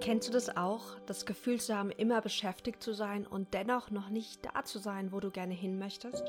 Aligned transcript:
Kennst 0.00 0.28
du 0.28 0.32
das 0.32 0.56
auch, 0.56 0.98
das 1.00 1.26
Gefühl 1.26 1.60
zu 1.60 1.76
haben, 1.76 1.90
immer 1.90 2.22
beschäftigt 2.22 2.82
zu 2.82 2.94
sein 2.94 3.26
und 3.26 3.52
dennoch 3.52 3.90
noch 3.90 4.08
nicht 4.08 4.40
da 4.46 4.64
zu 4.64 4.78
sein, 4.78 5.12
wo 5.12 5.20
du 5.20 5.30
gerne 5.30 5.52
hin 5.52 5.78
möchtest? 5.78 6.24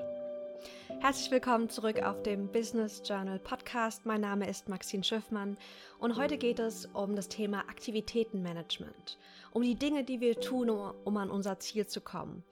Herzlich 0.99 1.31
willkommen 1.31 1.69
zurück 1.69 2.03
auf 2.03 2.21
dem 2.21 2.51
Business 2.51 3.01
Journal 3.05 3.39
Podcast. 3.39 4.05
Mein 4.05 4.19
Name 4.19 4.49
ist 4.49 4.67
Maxine 4.67 5.05
Schiffmann 5.05 5.57
und 5.99 6.17
heute 6.17 6.37
geht 6.37 6.59
es 6.59 6.85
um 6.87 7.15
das 7.15 7.29
Thema 7.29 7.59
Aktivitätenmanagement, 7.69 9.17
um 9.51 9.63
die 9.63 9.75
Dinge, 9.75 10.03
die 10.03 10.19
wir 10.19 10.37
tun, 10.41 10.69
um, 10.69 11.15
an 11.15 11.31
unser 11.31 11.57
Ziel 11.59 11.87
zu 11.87 12.01
kommen 12.01 12.43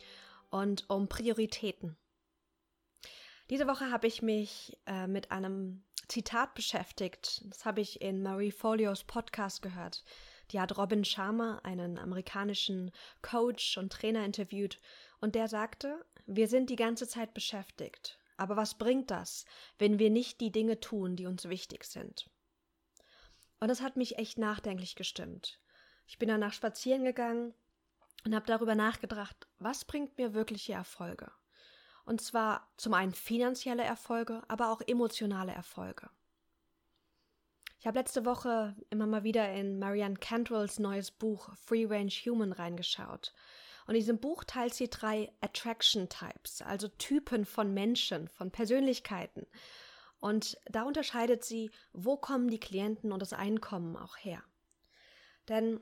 und 0.51 0.89
um 0.89 1.09
Prioritäten. 1.09 1.97
Diese 3.49 3.67
Woche 3.67 3.91
habe 3.91 4.07
ich 4.07 4.21
mich 4.21 4.77
äh, 4.85 5.05
mit 5.05 5.31
einem 5.31 5.83
Zitat 6.07 6.55
beschäftigt. 6.55 7.43
Das 7.49 7.65
habe 7.65 7.81
ich 7.81 8.01
in 8.01 8.23
Marie 8.23 8.51
Folios 8.51 9.03
Podcast 9.03 9.61
gehört. 9.61 10.05
Die 10.51 10.59
hat 10.59 10.77
Robin 10.77 11.05
Sharma, 11.05 11.59
einen 11.63 11.99
amerikanischen 11.99 12.91
Coach 13.21 13.77
und 13.77 13.91
Trainer, 13.91 14.25
interviewt 14.25 14.79
und 15.19 15.35
der 15.35 15.47
sagte, 15.47 16.03
wir 16.25 16.47
sind 16.47 16.69
die 16.69 16.75
ganze 16.75 17.07
Zeit 17.07 17.33
beschäftigt. 17.33 18.19
Aber 18.37 18.55
was 18.55 18.75
bringt 18.75 19.11
das, 19.11 19.45
wenn 19.77 19.99
wir 19.99 20.09
nicht 20.09 20.39
die 20.39 20.51
Dinge 20.51 20.79
tun, 20.79 21.15
die 21.15 21.25
uns 21.25 21.49
wichtig 21.49 21.83
sind? 21.83 22.29
Und 23.59 23.67
das 23.67 23.81
hat 23.81 23.97
mich 23.97 24.17
echt 24.17 24.37
nachdenklich 24.37 24.95
gestimmt. 24.95 25.59
Ich 26.07 26.17
bin 26.17 26.29
danach 26.29 26.53
spazieren 26.53 27.03
gegangen 27.03 27.53
und 28.25 28.33
habe 28.33 28.45
darüber 28.45 28.75
nachgedacht, 28.75 29.47
was 29.59 29.85
bringt 29.85 30.17
mir 30.17 30.33
wirkliche 30.33 30.73
Erfolge? 30.73 31.31
Und 32.05 32.21
zwar 32.21 32.67
zum 32.77 32.93
einen 32.93 33.13
finanzielle 33.13 33.83
Erfolge, 33.83 34.41
aber 34.47 34.71
auch 34.71 34.81
emotionale 34.81 35.51
Erfolge. 35.51 36.09
Ich 37.79 37.87
habe 37.87 37.97
letzte 37.97 38.25
Woche 38.25 38.75
immer 38.89 39.07
mal 39.07 39.23
wieder 39.23 39.53
in 39.53 39.79
Marianne 39.79 40.17
Cantwells 40.17 40.79
neues 40.79 41.11
Buch 41.11 41.49
Free 41.55 41.85
Range 41.85 42.11
Human 42.11 42.51
reingeschaut. 42.51 43.33
Und 43.87 43.95
in 43.95 44.01
diesem 44.01 44.19
Buch 44.19 44.43
teilt 44.43 44.73
sie 44.73 44.89
drei 44.89 45.31
Attraction 45.39 46.09
Types, 46.09 46.61
also 46.61 46.89
Typen 46.89 47.45
von 47.45 47.73
Menschen, 47.73 48.27
von 48.27 48.51
Persönlichkeiten. 48.51 49.47
Und 50.19 50.57
da 50.65 50.83
unterscheidet 50.83 51.45
sie, 51.45 51.71
wo 51.93 52.17
kommen 52.17 52.49
die 52.49 52.59
Klienten 52.59 53.13
und 53.13 53.21
das 53.21 53.31
Einkommen 53.31 53.95
auch 53.95 54.17
her. 54.17 54.43
Denn 55.47 55.79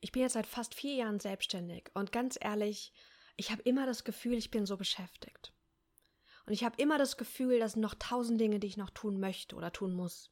ich 0.00 0.12
bin 0.12 0.22
jetzt 0.22 0.34
seit 0.34 0.46
fast 0.46 0.74
vier 0.76 0.94
Jahren 0.94 1.18
selbstständig 1.18 1.90
und 1.94 2.12
ganz 2.12 2.38
ehrlich, 2.40 2.92
ich 3.36 3.50
habe 3.50 3.62
immer 3.62 3.84
das 3.84 4.04
Gefühl, 4.04 4.34
ich 4.34 4.52
bin 4.52 4.64
so 4.64 4.76
beschäftigt. 4.76 5.52
Und 6.46 6.52
ich 6.52 6.62
habe 6.62 6.80
immer 6.80 6.98
das 6.98 7.16
Gefühl, 7.16 7.58
dass 7.58 7.74
noch 7.74 7.96
tausend 7.98 8.40
Dinge, 8.40 8.60
die 8.60 8.68
ich 8.68 8.76
noch 8.76 8.90
tun 8.90 9.18
möchte 9.18 9.56
oder 9.56 9.72
tun 9.72 9.92
muss. 9.92 10.30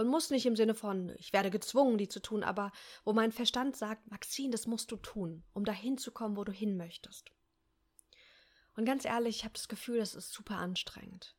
Und 0.00 0.08
muss 0.08 0.30
nicht 0.30 0.46
im 0.46 0.56
Sinne 0.56 0.74
von, 0.74 1.14
ich 1.18 1.34
werde 1.34 1.50
gezwungen, 1.50 1.98
die 1.98 2.08
zu 2.08 2.22
tun, 2.22 2.42
aber 2.42 2.72
wo 3.04 3.12
mein 3.12 3.32
Verstand 3.32 3.76
sagt, 3.76 4.10
Maxine, 4.10 4.50
das 4.50 4.66
musst 4.66 4.90
du 4.90 4.96
tun, 4.96 5.44
um 5.52 5.66
dahin 5.66 5.98
zu 5.98 6.10
kommen, 6.10 6.38
wo 6.38 6.44
du 6.44 6.52
hin 6.52 6.78
möchtest. 6.78 7.30
Und 8.76 8.86
ganz 8.86 9.04
ehrlich, 9.04 9.36
ich 9.36 9.44
habe 9.44 9.52
das 9.52 9.68
Gefühl, 9.68 9.98
das 9.98 10.14
ist 10.14 10.32
super 10.32 10.56
anstrengend. 10.56 11.36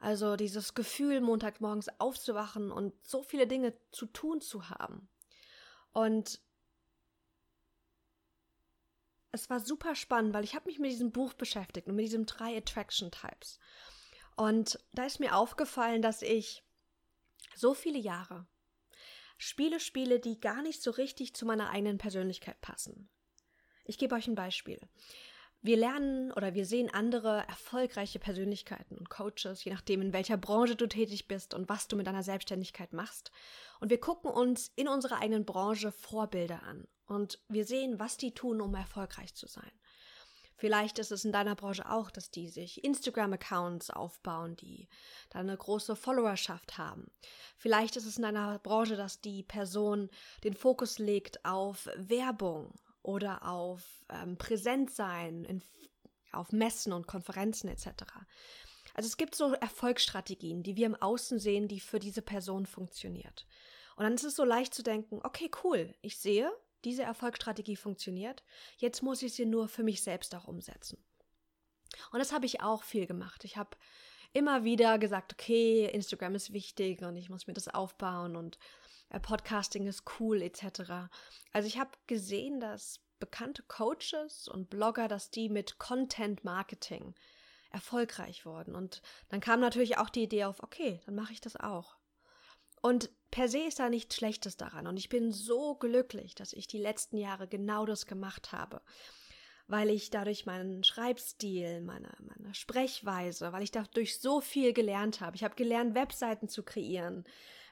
Also 0.00 0.34
dieses 0.34 0.74
Gefühl, 0.74 1.20
Montagmorgens 1.20 2.00
aufzuwachen 2.00 2.72
und 2.72 2.92
so 3.06 3.22
viele 3.22 3.46
Dinge 3.46 3.72
zu 3.92 4.06
tun 4.06 4.40
zu 4.40 4.68
haben. 4.68 5.08
Und 5.92 6.40
es 9.30 9.48
war 9.48 9.60
super 9.60 9.94
spannend, 9.94 10.34
weil 10.34 10.42
ich 10.42 10.56
habe 10.56 10.68
mich 10.68 10.80
mit 10.80 10.90
diesem 10.90 11.12
Buch 11.12 11.34
beschäftigt 11.34 11.86
und 11.86 11.94
mit 11.94 12.06
diesen 12.06 12.26
drei 12.26 12.56
Attraction 12.56 13.12
Types. 13.12 13.60
Und 14.34 14.80
da 14.92 15.04
ist 15.04 15.20
mir 15.20 15.36
aufgefallen, 15.36 16.02
dass 16.02 16.20
ich 16.20 16.64
so 17.54 17.74
viele 17.74 17.98
Jahre 17.98 18.46
Spiele 19.44 19.80
spiele, 19.80 20.20
die 20.20 20.38
gar 20.38 20.62
nicht 20.62 20.82
so 20.82 20.92
richtig 20.92 21.34
zu 21.34 21.44
meiner 21.46 21.70
eigenen 21.70 21.98
Persönlichkeit 21.98 22.60
passen. 22.60 23.08
Ich 23.84 23.98
gebe 23.98 24.14
euch 24.14 24.28
ein 24.28 24.36
Beispiel. 24.36 24.78
Wir 25.62 25.76
lernen 25.76 26.30
oder 26.32 26.54
wir 26.54 26.64
sehen 26.64 26.94
andere 26.94 27.44
erfolgreiche 27.48 28.20
Persönlichkeiten 28.20 28.96
und 28.96 29.10
Coaches, 29.10 29.64
je 29.64 29.72
nachdem, 29.72 30.00
in 30.00 30.12
welcher 30.12 30.36
Branche 30.36 30.76
du 30.76 30.86
tätig 30.86 31.26
bist 31.26 31.54
und 31.54 31.68
was 31.68 31.88
du 31.88 31.96
mit 31.96 32.06
deiner 32.06 32.22
Selbstständigkeit 32.22 32.92
machst. 32.92 33.32
Und 33.80 33.90
wir 33.90 33.98
gucken 33.98 34.30
uns 34.30 34.72
in 34.76 34.86
unserer 34.86 35.20
eigenen 35.20 35.44
Branche 35.44 35.90
Vorbilder 35.90 36.62
an. 36.62 36.86
Und 37.06 37.40
wir 37.48 37.64
sehen, 37.64 37.98
was 37.98 38.16
die 38.16 38.34
tun, 38.34 38.60
um 38.60 38.74
erfolgreich 38.74 39.34
zu 39.34 39.48
sein. 39.48 39.72
Vielleicht 40.62 41.00
ist 41.00 41.10
es 41.10 41.24
in 41.24 41.32
deiner 41.32 41.56
Branche 41.56 41.90
auch, 41.90 42.08
dass 42.08 42.30
die 42.30 42.46
sich 42.46 42.84
Instagram-Accounts 42.84 43.90
aufbauen, 43.90 44.54
die 44.54 44.86
da 45.30 45.40
eine 45.40 45.56
große 45.56 45.96
Followerschaft 45.96 46.78
haben. 46.78 47.10
Vielleicht 47.56 47.96
ist 47.96 48.06
es 48.06 48.16
in 48.16 48.22
deiner 48.22 48.60
Branche, 48.60 48.94
dass 48.94 49.20
die 49.20 49.42
Person 49.42 50.08
den 50.44 50.54
Fokus 50.54 51.00
legt 51.00 51.44
auf 51.44 51.88
Werbung 51.96 52.78
oder 53.02 53.44
auf 53.44 53.82
ähm, 54.08 54.38
Präsentsein, 54.38 55.44
in, 55.46 55.62
auf 56.30 56.52
Messen 56.52 56.92
und 56.92 57.08
Konferenzen 57.08 57.66
etc. 57.66 58.04
Also 58.94 59.08
es 59.08 59.16
gibt 59.16 59.34
so 59.34 59.54
Erfolgsstrategien, 59.54 60.62
die 60.62 60.76
wir 60.76 60.86
im 60.86 60.94
Außen 60.94 61.40
sehen, 61.40 61.66
die 61.66 61.80
für 61.80 61.98
diese 61.98 62.22
Person 62.22 62.66
funktioniert. 62.66 63.48
Und 63.96 64.04
dann 64.04 64.14
ist 64.14 64.22
es 64.22 64.36
so 64.36 64.44
leicht 64.44 64.74
zu 64.74 64.84
denken, 64.84 65.22
okay, 65.24 65.50
cool, 65.64 65.92
ich 66.02 66.18
sehe, 66.18 66.52
diese 66.84 67.02
Erfolgsstrategie 67.02 67.76
funktioniert. 67.76 68.42
Jetzt 68.76 69.02
muss 69.02 69.22
ich 69.22 69.34
sie 69.34 69.46
nur 69.46 69.68
für 69.68 69.82
mich 69.82 70.02
selbst 70.02 70.34
auch 70.34 70.48
umsetzen. 70.48 71.02
Und 72.10 72.18
das 72.18 72.32
habe 72.32 72.46
ich 72.46 72.60
auch 72.60 72.82
viel 72.82 73.06
gemacht. 73.06 73.44
Ich 73.44 73.56
habe 73.56 73.76
immer 74.32 74.64
wieder 74.64 74.98
gesagt, 74.98 75.32
okay, 75.34 75.86
Instagram 75.86 76.34
ist 76.34 76.52
wichtig 76.52 77.02
und 77.02 77.16
ich 77.16 77.28
muss 77.28 77.46
mir 77.46 77.52
das 77.52 77.68
aufbauen 77.68 78.36
und 78.36 78.58
äh, 79.10 79.20
Podcasting 79.20 79.86
ist 79.86 80.04
cool 80.18 80.42
etc. 80.42 81.10
Also 81.52 81.68
ich 81.68 81.78
habe 81.78 81.90
gesehen, 82.06 82.60
dass 82.60 83.00
bekannte 83.18 83.62
Coaches 83.62 84.48
und 84.48 84.70
Blogger, 84.70 85.06
dass 85.06 85.30
die 85.30 85.48
mit 85.48 85.78
Content 85.78 86.44
Marketing 86.44 87.14
erfolgreich 87.70 88.44
wurden. 88.44 88.74
Und 88.74 89.02
dann 89.28 89.40
kam 89.40 89.60
natürlich 89.60 89.98
auch 89.98 90.10
die 90.10 90.24
Idee 90.24 90.44
auf, 90.44 90.62
okay, 90.62 91.00
dann 91.06 91.14
mache 91.14 91.32
ich 91.32 91.40
das 91.40 91.56
auch. 91.56 91.96
Und 92.82 93.10
per 93.30 93.48
se 93.48 93.60
ist 93.60 93.78
da 93.78 93.88
nichts 93.88 94.16
Schlechtes 94.16 94.56
daran. 94.56 94.86
Und 94.88 94.98
ich 94.98 95.08
bin 95.08 95.32
so 95.32 95.76
glücklich, 95.76 96.34
dass 96.34 96.52
ich 96.52 96.66
die 96.66 96.78
letzten 96.78 97.16
Jahre 97.16 97.46
genau 97.48 97.86
das 97.86 98.06
gemacht 98.06 98.52
habe. 98.52 98.82
Weil 99.68 99.88
ich 99.88 100.10
dadurch 100.10 100.44
meinen 100.46 100.82
Schreibstil, 100.82 101.80
meine, 101.80 102.12
meine 102.18 102.54
Sprechweise, 102.54 103.52
weil 103.52 103.62
ich 103.62 103.70
dadurch 103.70 104.20
so 104.20 104.40
viel 104.40 104.72
gelernt 104.72 105.20
habe. 105.20 105.36
Ich 105.36 105.44
habe 105.44 105.54
gelernt, 105.54 105.94
Webseiten 105.94 106.48
zu 106.48 106.64
kreieren. 106.64 107.24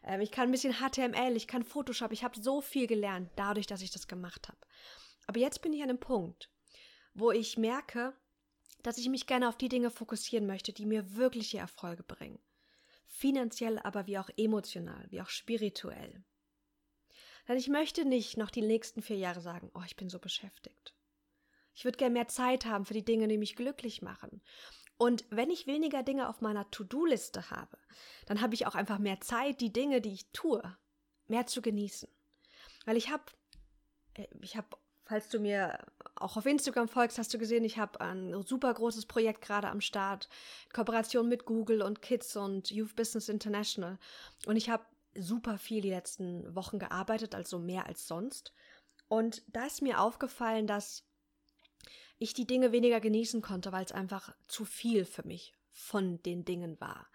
Ähm, 0.04 0.20
ich 0.20 0.30
kann 0.30 0.48
ein 0.48 0.52
bisschen 0.52 0.74
HTML, 0.74 1.36
ich 1.36 1.48
kann 1.48 1.64
Photoshop. 1.64 2.12
Ich 2.12 2.22
habe 2.22 2.40
so 2.40 2.60
viel 2.60 2.86
gelernt, 2.86 3.30
dadurch, 3.34 3.66
dass 3.66 3.82
ich 3.82 3.90
das 3.90 4.06
gemacht 4.06 4.48
habe. 4.48 4.58
Aber 5.26 5.40
jetzt 5.40 5.60
bin 5.60 5.72
ich 5.72 5.82
an 5.82 5.90
einem 5.90 6.00
Punkt, 6.00 6.50
wo 7.14 7.32
ich 7.32 7.58
merke, 7.58 8.14
dass 8.84 8.96
ich 8.96 9.08
mich 9.08 9.26
gerne 9.26 9.48
auf 9.48 9.58
die 9.58 9.68
Dinge 9.68 9.90
fokussieren 9.90 10.46
möchte, 10.46 10.72
die 10.72 10.86
mir 10.86 11.16
wirkliche 11.16 11.58
Erfolge 11.58 12.04
bringen 12.04 12.38
finanziell, 13.20 13.78
aber 13.80 14.06
wie 14.06 14.18
auch 14.18 14.30
emotional, 14.36 15.06
wie 15.10 15.20
auch 15.20 15.28
spirituell. 15.28 16.24
Denn 17.46 17.58
ich 17.58 17.68
möchte 17.68 18.04
nicht 18.06 18.38
noch 18.38 18.50
die 18.50 18.62
nächsten 18.62 19.02
vier 19.02 19.16
Jahre 19.16 19.42
sagen, 19.42 19.70
oh, 19.74 19.82
ich 19.84 19.96
bin 19.96 20.08
so 20.08 20.18
beschäftigt. 20.18 20.94
Ich 21.74 21.84
würde 21.84 21.98
gern 21.98 22.14
mehr 22.14 22.28
Zeit 22.28 22.64
haben 22.64 22.86
für 22.86 22.94
die 22.94 23.04
Dinge, 23.04 23.28
die 23.28 23.38
mich 23.38 23.56
glücklich 23.56 24.00
machen. 24.00 24.42
Und 24.96 25.24
wenn 25.30 25.50
ich 25.50 25.66
weniger 25.66 26.02
Dinge 26.02 26.28
auf 26.28 26.40
meiner 26.40 26.70
To-Do-Liste 26.70 27.50
habe, 27.50 27.78
dann 28.26 28.40
habe 28.40 28.54
ich 28.54 28.66
auch 28.66 28.74
einfach 28.74 28.98
mehr 28.98 29.20
Zeit, 29.20 29.60
die 29.60 29.72
Dinge, 29.72 30.00
die 30.00 30.12
ich 30.12 30.30
tue, 30.32 30.62
mehr 31.26 31.46
zu 31.46 31.60
genießen. 31.62 32.08
Weil 32.86 32.96
ich 32.96 33.10
habe, 33.10 33.24
äh, 34.14 34.28
ich 34.40 34.56
habe 34.56 34.76
Falls 35.10 35.28
du 35.28 35.40
mir 35.40 35.76
auch 36.14 36.36
auf 36.36 36.46
Instagram 36.46 36.86
folgst, 36.86 37.18
hast 37.18 37.34
du 37.34 37.38
gesehen, 37.38 37.64
ich 37.64 37.78
habe 37.78 38.00
ein 38.00 38.32
super 38.44 38.72
großes 38.72 39.06
Projekt 39.06 39.40
gerade 39.40 39.66
am 39.68 39.80
Start. 39.80 40.28
Kooperation 40.72 41.28
mit 41.28 41.46
Google 41.46 41.82
und 41.82 42.00
Kids 42.00 42.36
und 42.36 42.70
Youth 42.70 42.94
Business 42.94 43.28
International. 43.28 43.98
Und 44.46 44.54
ich 44.54 44.70
habe 44.70 44.84
super 45.16 45.58
viel 45.58 45.80
die 45.80 45.90
letzten 45.90 46.54
Wochen 46.54 46.78
gearbeitet, 46.78 47.34
also 47.34 47.58
mehr 47.58 47.86
als 47.86 48.06
sonst. 48.06 48.54
Und 49.08 49.42
da 49.48 49.66
ist 49.66 49.82
mir 49.82 50.00
aufgefallen, 50.00 50.68
dass 50.68 51.02
ich 52.20 52.32
die 52.32 52.46
Dinge 52.46 52.70
weniger 52.70 53.00
genießen 53.00 53.42
konnte, 53.42 53.72
weil 53.72 53.84
es 53.84 53.90
einfach 53.90 54.32
zu 54.46 54.64
viel 54.64 55.04
für 55.04 55.26
mich 55.26 55.54
von 55.72 56.22
den 56.22 56.44
Dingen 56.44 56.80
war. 56.80 57.08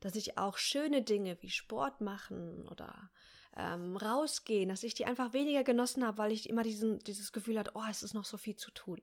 Dass 0.00 0.16
ich 0.16 0.38
auch 0.38 0.56
schöne 0.56 1.02
Dinge 1.02 1.36
wie 1.42 1.50
Sport 1.50 2.00
machen 2.00 2.66
oder 2.68 3.10
ähm, 3.56 3.96
rausgehen, 3.96 4.68
dass 4.68 4.82
ich 4.82 4.94
die 4.94 5.06
einfach 5.06 5.32
weniger 5.32 5.64
genossen 5.64 6.04
habe, 6.04 6.18
weil 6.18 6.32
ich 6.32 6.48
immer 6.48 6.62
diesen, 6.62 6.98
dieses 7.00 7.32
Gefühl 7.32 7.58
hatte, 7.58 7.72
oh, 7.74 7.84
es 7.90 8.02
ist 8.02 8.14
noch 8.14 8.24
so 8.24 8.36
viel 8.36 8.56
zu 8.56 8.70
tun. 8.70 9.00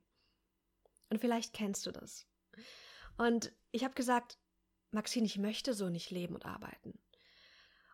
Und 1.10 1.20
vielleicht 1.20 1.54
kennst 1.54 1.86
du 1.86 1.92
das. 1.92 2.28
Und 3.18 3.52
ich 3.72 3.84
habe 3.84 3.94
gesagt, 3.94 4.38
Maxine, 4.92 5.26
ich 5.26 5.38
möchte 5.38 5.74
so 5.74 5.90
nicht 5.90 6.12
leben 6.12 6.36
und 6.36 6.46
arbeiten. 6.46 7.00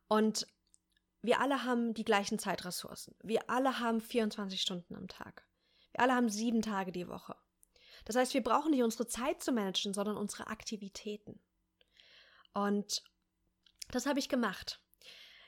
Und 0.07 0.48
wir 1.21 1.42
alle 1.42 1.63
haben 1.63 1.94
die 1.94 2.06
gleichen 2.06 2.39
Zeitressourcen. 2.39 3.15
Wir 3.21 3.50
alle 3.50 3.80
haben 3.80 4.01
24 4.01 4.62
Stunden 4.62 4.95
am 4.95 5.07
Tag. 5.07 5.48
Wir 5.92 6.01
alle 6.01 6.15
haben 6.15 6.30
sieben 6.30 6.62
Tage 6.62 6.92
die 6.92 7.07
Woche. 7.07 7.36
Das 8.06 8.15
heißt, 8.15 8.33
wir 8.33 8.44
brauchen 8.44 8.71
nicht 8.71 8.83
unsere 8.83 9.07
Zeit 9.07 9.44
zu 9.44 9.51
managen, 9.51 9.94
sondern 9.94 10.18
unsere 10.18 10.48
Aktivitäten. 10.48 11.39
Und 12.54 13.04
das 13.89 14.06
habe 14.06 14.19
ich 14.19 14.30
gemacht. 14.30 14.81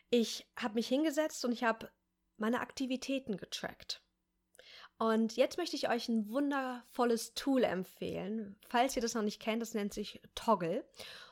Ich 0.10 0.48
habe 0.56 0.76
mich 0.76 0.88
hingesetzt 0.88 1.46
und 1.46 1.52
ich 1.52 1.64
habe 1.64 1.90
meine 2.38 2.62
Aktivitäten 2.62 3.38
getrackt. 3.38 4.02
Und 4.98 5.38
jetzt 5.38 5.58
möchte 5.58 5.76
ich 5.76 5.90
euch 5.90 6.10
ein 6.10 6.30
wundervolles 6.30 7.34
Tool 7.34 7.64
empfehlen. 7.64 8.58
Falls 8.68 8.96
ihr 8.96 9.02
das 9.02 9.14
noch 9.14 9.22
nicht 9.22 9.42
kennt, 9.42 9.62
das 9.62 9.74
nennt 9.74 9.94
sich 9.94 10.22
Toggle. 10.36 10.86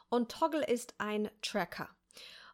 Und 0.10 0.32
Toggle 0.32 0.66
ist 0.66 0.96
ein 1.00 1.30
Tracker. 1.42 1.90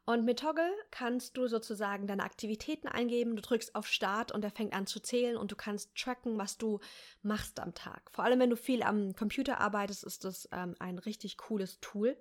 Und 0.06 0.26
mit 0.26 0.40
Toggle 0.40 0.74
kannst 0.92 1.38
du 1.38 1.48
sozusagen 1.48 2.08
deine 2.08 2.24
Aktivitäten 2.24 2.88
eingeben, 2.88 3.38
du 3.38 3.42
drückst 3.42 3.74
auf 3.74 3.88
Start 3.88 4.34
und 4.34 4.44
er 4.44 4.52
fängt 4.52 4.74
an 4.74 4.86
zu 4.86 5.00
zählen 5.00 5.38
und 5.38 5.52
du 5.52 5.56
kannst 5.56 5.96
tracken, 5.96 6.38
was 6.38 6.58
du 6.58 6.80
machst 7.22 7.60
am 7.60 7.74
Tag. 7.74 8.12
Vor 8.12 8.26
allem, 8.26 8.40
wenn 8.40 8.50
du 8.50 8.58
viel 8.58 8.84
am 8.84 9.16
Computer 9.16 9.62
arbeitest, 9.62 10.04
ist 10.04 10.26
das 10.26 10.50
ähm, 10.52 10.76
ein 10.80 11.00
richtig 11.00 11.38
cooles 11.38 11.80
Tool. 11.80 12.18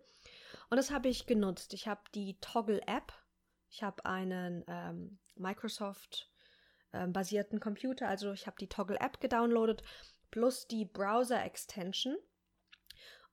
Und 0.70 0.76
das 0.76 0.93
habe 0.93 1.08
ich 1.08 1.26
genutzt. 1.26 1.75
Ich 1.75 1.88
habe 1.88 2.02
die 2.14 2.38
Toggle-App. 2.40 3.12
Ich 3.73 3.83
habe 3.83 4.05
einen 4.05 4.63
ähm, 4.69 5.19
Microsoft-basierten 5.35 7.57
ähm, 7.57 7.61
Computer, 7.61 8.07
also 8.07 8.33
ich 8.33 8.47
habe 8.47 8.59
die 8.61 8.69
Toggle-App 8.69 9.19
gedownloadet, 9.19 9.83
plus 10.31 10.69
die 10.69 10.85
Browser-Extension. 10.85 12.19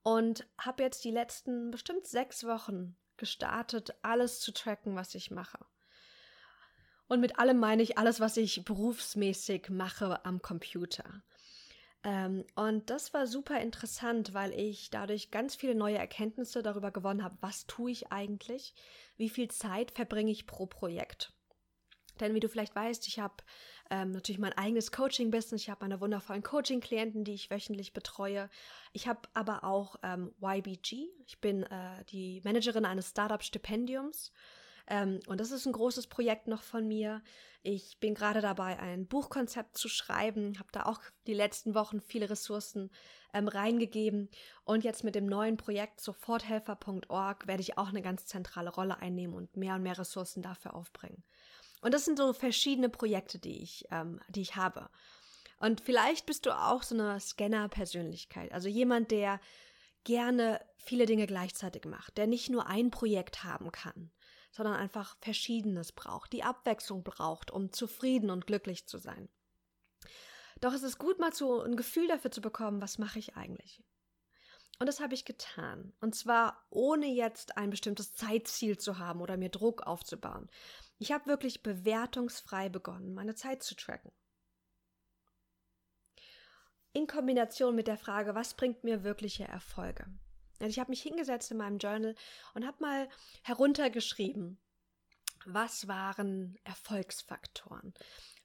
Und 0.02 0.48
habe 0.58 0.84
jetzt 0.84 1.04
die 1.04 1.12
letzten 1.12 1.72
bestimmt 1.72 2.08
sechs 2.08 2.46
Wochen 2.46 2.96
gestartet, 3.18 3.94
alles 4.02 4.40
zu 4.40 4.54
tracken, 4.54 4.96
was 4.96 5.14
ich 5.14 5.30
mache. 5.30 5.60
Und 7.10 7.20
mit 7.20 7.38
allem 7.38 7.60
meine 7.60 7.84
ich 7.84 7.98
alles, 7.98 8.22
was 8.22 8.38
ich 8.38 8.64
berufsmäßig 8.64 9.70
mache 9.70 10.24
am 10.24 10.42
Computer. 10.42 11.22
Ähm, 12.04 12.46
und 12.56 12.90
das 12.90 13.14
war 13.14 13.28
super 13.28 13.60
interessant, 13.60 14.34
weil 14.34 14.54
ich 14.54 14.90
dadurch 14.90 15.32
ganz 15.32 15.56
viele 15.56 15.76
neue 15.76 15.98
Erkenntnisse 15.98 16.64
darüber 16.64 16.92
gewonnen 16.92 17.24
habe, 17.24 17.38
was 17.42 17.66
tue 17.68 17.92
ich 17.92 18.12
eigentlich, 18.12 18.74
wie 19.18 19.30
viel 19.30 19.50
Zeit 19.50 19.92
verbringe 19.92 20.32
ich 20.32 20.48
pro 20.48 20.66
Projekt. 20.66 21.34
Denn 22.20 22.34
wie 22.34 22.40
du 22.40 22.50
vielleicht 22.50 22.76
weißt, 22.76 23.08
ich 23.08 23.20
habe 23.20 23.36
ähm, 23.90 24.12
natürlich 24.12 24.40
mein 24.40 24.54
eigenes 24.54 24.92
Coaching-Business, 24.92 25.62
ich 25.62 25.70
habe 25.70 25.86
meine 25.86 26.02
wundervollen 26.02 26.44
Coaching-Klienten, 26.44 27.24
die 27.24 27.34
ich 27.34 27.50
wöchentlich 27.50 27.94
betreue. 27.94 28.50
Ich 28.94 29.08
habe 29.08 29.22
aber 29.34 29.64
auch 29.64 29.96
ähm, 30.04 30.34
YBG, 30.42 31.10
ich 31.26 31.40
bin 31.40 31.64
äh, 31.64 32.04
die 32.06 32.42
Managerin 32.44 32.86
eines 32.86 33.10
Startup-Stipendiums. 33.10 34.32
Ähm, 34.90 35.20
und 35.28 35.40
das 35.40 35.52
ist 35.52 35.66
ein 35.66 35.72
großes 35.72 36.08
Projekt 36.08 36.48
noch 36.48 36.64
von 36.64 36.88
mir. 36.88 37.22
Ich 37.62 38.00
bin 38.00 38.16
gerade 38.16 38.42
dabei, 38.42 38.80
ein 38.80 39.06
Buchkonzept 39.06 39.78
zu 39.78 39.88
schreiben, 39.88 40.58
habe 40.58 40.70
da 40.72 40.84
auch 40.84 41.00
die 41.28 41.34
letzten 41.34 41.76
Wochen 41.76 42.02
viele 42.02 42.30
Ressourcen 42.30 42.90
ähm, 43.34 43.48
reingegeben. 43.48 44.30
Und 44.64 44.84
jetzt 44.84 45.04
mit 45.04 45.16
dem 45.16 45.28
neuen 45.28 45.58
Projekt 45.58 46.02
soforthelfer.org 46.02 47.48
werde 47.48 47.62
ich 47.62 47.78
auch 47.78 47.90
eine 47.90 48.02
ganz 48.02 48.26
zentrale 48.26 48.72
Rolle 48.72 48.98
einnehmen 48.98 49.36
und 49.36 49.56
mehr 49.56 49.76
und 49.76 49.84
mehr 49.84 49.98
Ressourcen 49.98 50.42
dafür 50.42 50.74
aufbringen. 50.74 51.24
Und 51.82 51.94
das 51.94 52.06
sind 52.06 52.18
so 52.18 52.34
verschiedene 52.34 52.90
Projekte, 52.90 53.40
die 53.40 53.62
ich, 53.62 53.86
ähm, 53.92 54.20
die 54.30 54.42
ich 54.42 54.56
habe. 54.56 54.90
Und 55.60 55.82
vielleicht 55.82 56.26
bist 56.26 56.46
du 56.46 56.58
auch 56.58 56.84
so 56.84 56.96
eine 56.96 57.20
Scanner-Persönlichkeit, 57.20 58.52
also 58.54 58.70
jemand, 58.70 59.12
der 59.12 59.40
gerne 60.06 60.62
viele 60.78 61.06
Dinge 61.06 61.28
gleichzeitig 61.28 61.86
macht, 61.86 62.18
der 62.18 62.28
nicht 62.28 62.50
nur 62.50 62.68
ein 62.68 62.90
Projekt 62.90 63.44
haben 63.44 63.72
kann, 63.72 64.12
sondern 64.52 64.76
einfach 64.76 65.18
Verschiedenes 65.22 65.92
braucht, 65.92 66.34
die 66.34 66.44
Abwechslung 66.44 67.04
braucht, 67.04 67.52
um 67.52 67.72
zufrieden 67.72 68.30
und 68.30 68.48
glücklich 68.48 68.88
zu 68.88 68.98
sein. 68.98 69.30
Doch 70.62 70.74
es 70.74 70.84
ist 70.84 70.98
gut, 70.98 71.20
mal 71.20 71.34
so 71.34 71.62
ein 71.62 71.78
Gefühl 71.78 72.08
dafür 72.08 72.32
zu 72.32 72.42
bekommen, 72.42 72.82
was 72.82 72.98
mache 72.98 73.20
ich 73.20 73.36
eigentlich. 73.36 73.84
Und 74.80 74.88
das 74.88 75.02
habe 75.02 75.14
ich 75.14 75.26
getan. 75.26 75.94
Und 76.00 76.16
zwar 76.16 76.66
ohne 76.70 77.08
jetzt 77.08 77.58
ein 77.58 77.70
bestimmtes 77.70 78.14
Zeitziel 78.14 78.78
zu 78.78 78.98
haben 78.98 79.22
oder 79.22 79.36
mir 79.36 79.50
Druck 79.50 79.84
aufzubauen. 79.84 80.50
Ich 81.00 81.12
habe 81.12 81.28
wirklich 81.28 81.64
bewertungsfrei 81.64 82.70
begonnen, 82.70 83.14
meine 83.14 83.36
Zeit 83.36 83.62
zu 83.62 83.76
tracken. 83.76 84.12
In 86.94 87.08
Kombination 87.08 87.76
mit 87.76 87.88
der 87.88 87.98
Frage, 87.98 88.36
was 88.36 88.54
bringt 88.56 88.84
mir 88.84 89.04
wirkliche 89.04 89.44
Erfolge? 89.44 90.08
Also 90.60 90.72
ich 90.72 90.80
habe 90.80 90.92
mich 90.92 91.02
hingesetzt 91.02 91.52
in 91.52 91.58
meinem 91.58 91.78
Journal 91.78 92.16
und 92.54 92.66
habe 92.66 92.78
mal 92.82 93.10
heruntergeschrieben, 93.44 94.58
was 95.46 95.88
waren 95.88 96.58
Erfolgsfaktoren? 96.64 97.94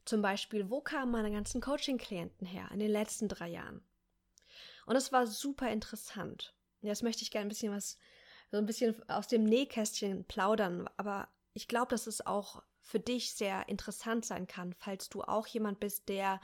Zum 0.04 0.22
Beispiel, 0.22 0.70
wo 0.70 0.80
kamen 0.80 1.10
meine 1.10 1.32
ganzen 1.32 1.60
Coaching-Klienten 1.60 2.46
her 2.46 2.68
in 2.72 2.78
den 2.78 2.90
letzten 2.90 3.28
drei 3.28 3.48
Jahren? 3.48 3.82
Und 4.86 4.96
es 4.96 5.12
war 5.12 5.26
super 5.26 5.70
interessant. 5.70 6.54
Jetzt 6.82 7.02
möchte 7.02 7.22
ich 7.22 7.30
gerne 7.30 7.46
ein 7.46 7.48
bisschen 7.48 7.72
was, 7.72 7.98
so 8.50 8.58
ein 8.58 8.66
bisschen 8.66 9.08
aus 9.08 9.26
dem 9.26 9.44
Nähkästchen 9.44 10.24
plaudern, 10.24 10.88
aber 10.96 11.28
ich 11.54 11.68
glaube, 11.68 11.88
dass 11.90 12.06
es 12.06 12.24
auch 12.26 12.62
für 12.80 13.00
dich 13.00 13.34
sehr 13.34 13.68
interessant 13.68 14.26
sein 14.26 14.46
kann, 14.46 14.74
falls 14.74 15.08
du 15.08 15.22
auch 15.22 15.46
jemand 15.46 15.80
bist, 15.80 16.08
der 16.08 16.40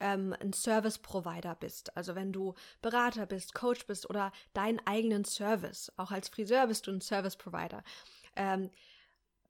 ähm, 0.00 0.34
ein 0.40 0.52
Service 0.52 0.98
Provider 0.98 1.54
bist. 1.54 1.96
Also 1.96 2.14
wenn 2.14 2.32
du 2.32 2.54
Berater 2.82 3.26
bist, 3.26 3.54
Coach 3.54 3.86
bist 3.86 4.08
oder 4.08 4.32
deinen 4.54 4.80
eigenen 4.86 5.24
Service. 5.24 5.92
Auch 5.96 6.10
als 6.10 6.28
Friseur 6.28 6.66
bist 6.66 6.86
du 6.86 6.92
ein 6.92 7.00
Service 7.00 7.36
Provider. 7.36 7.82
Ähm, 8.36 8.70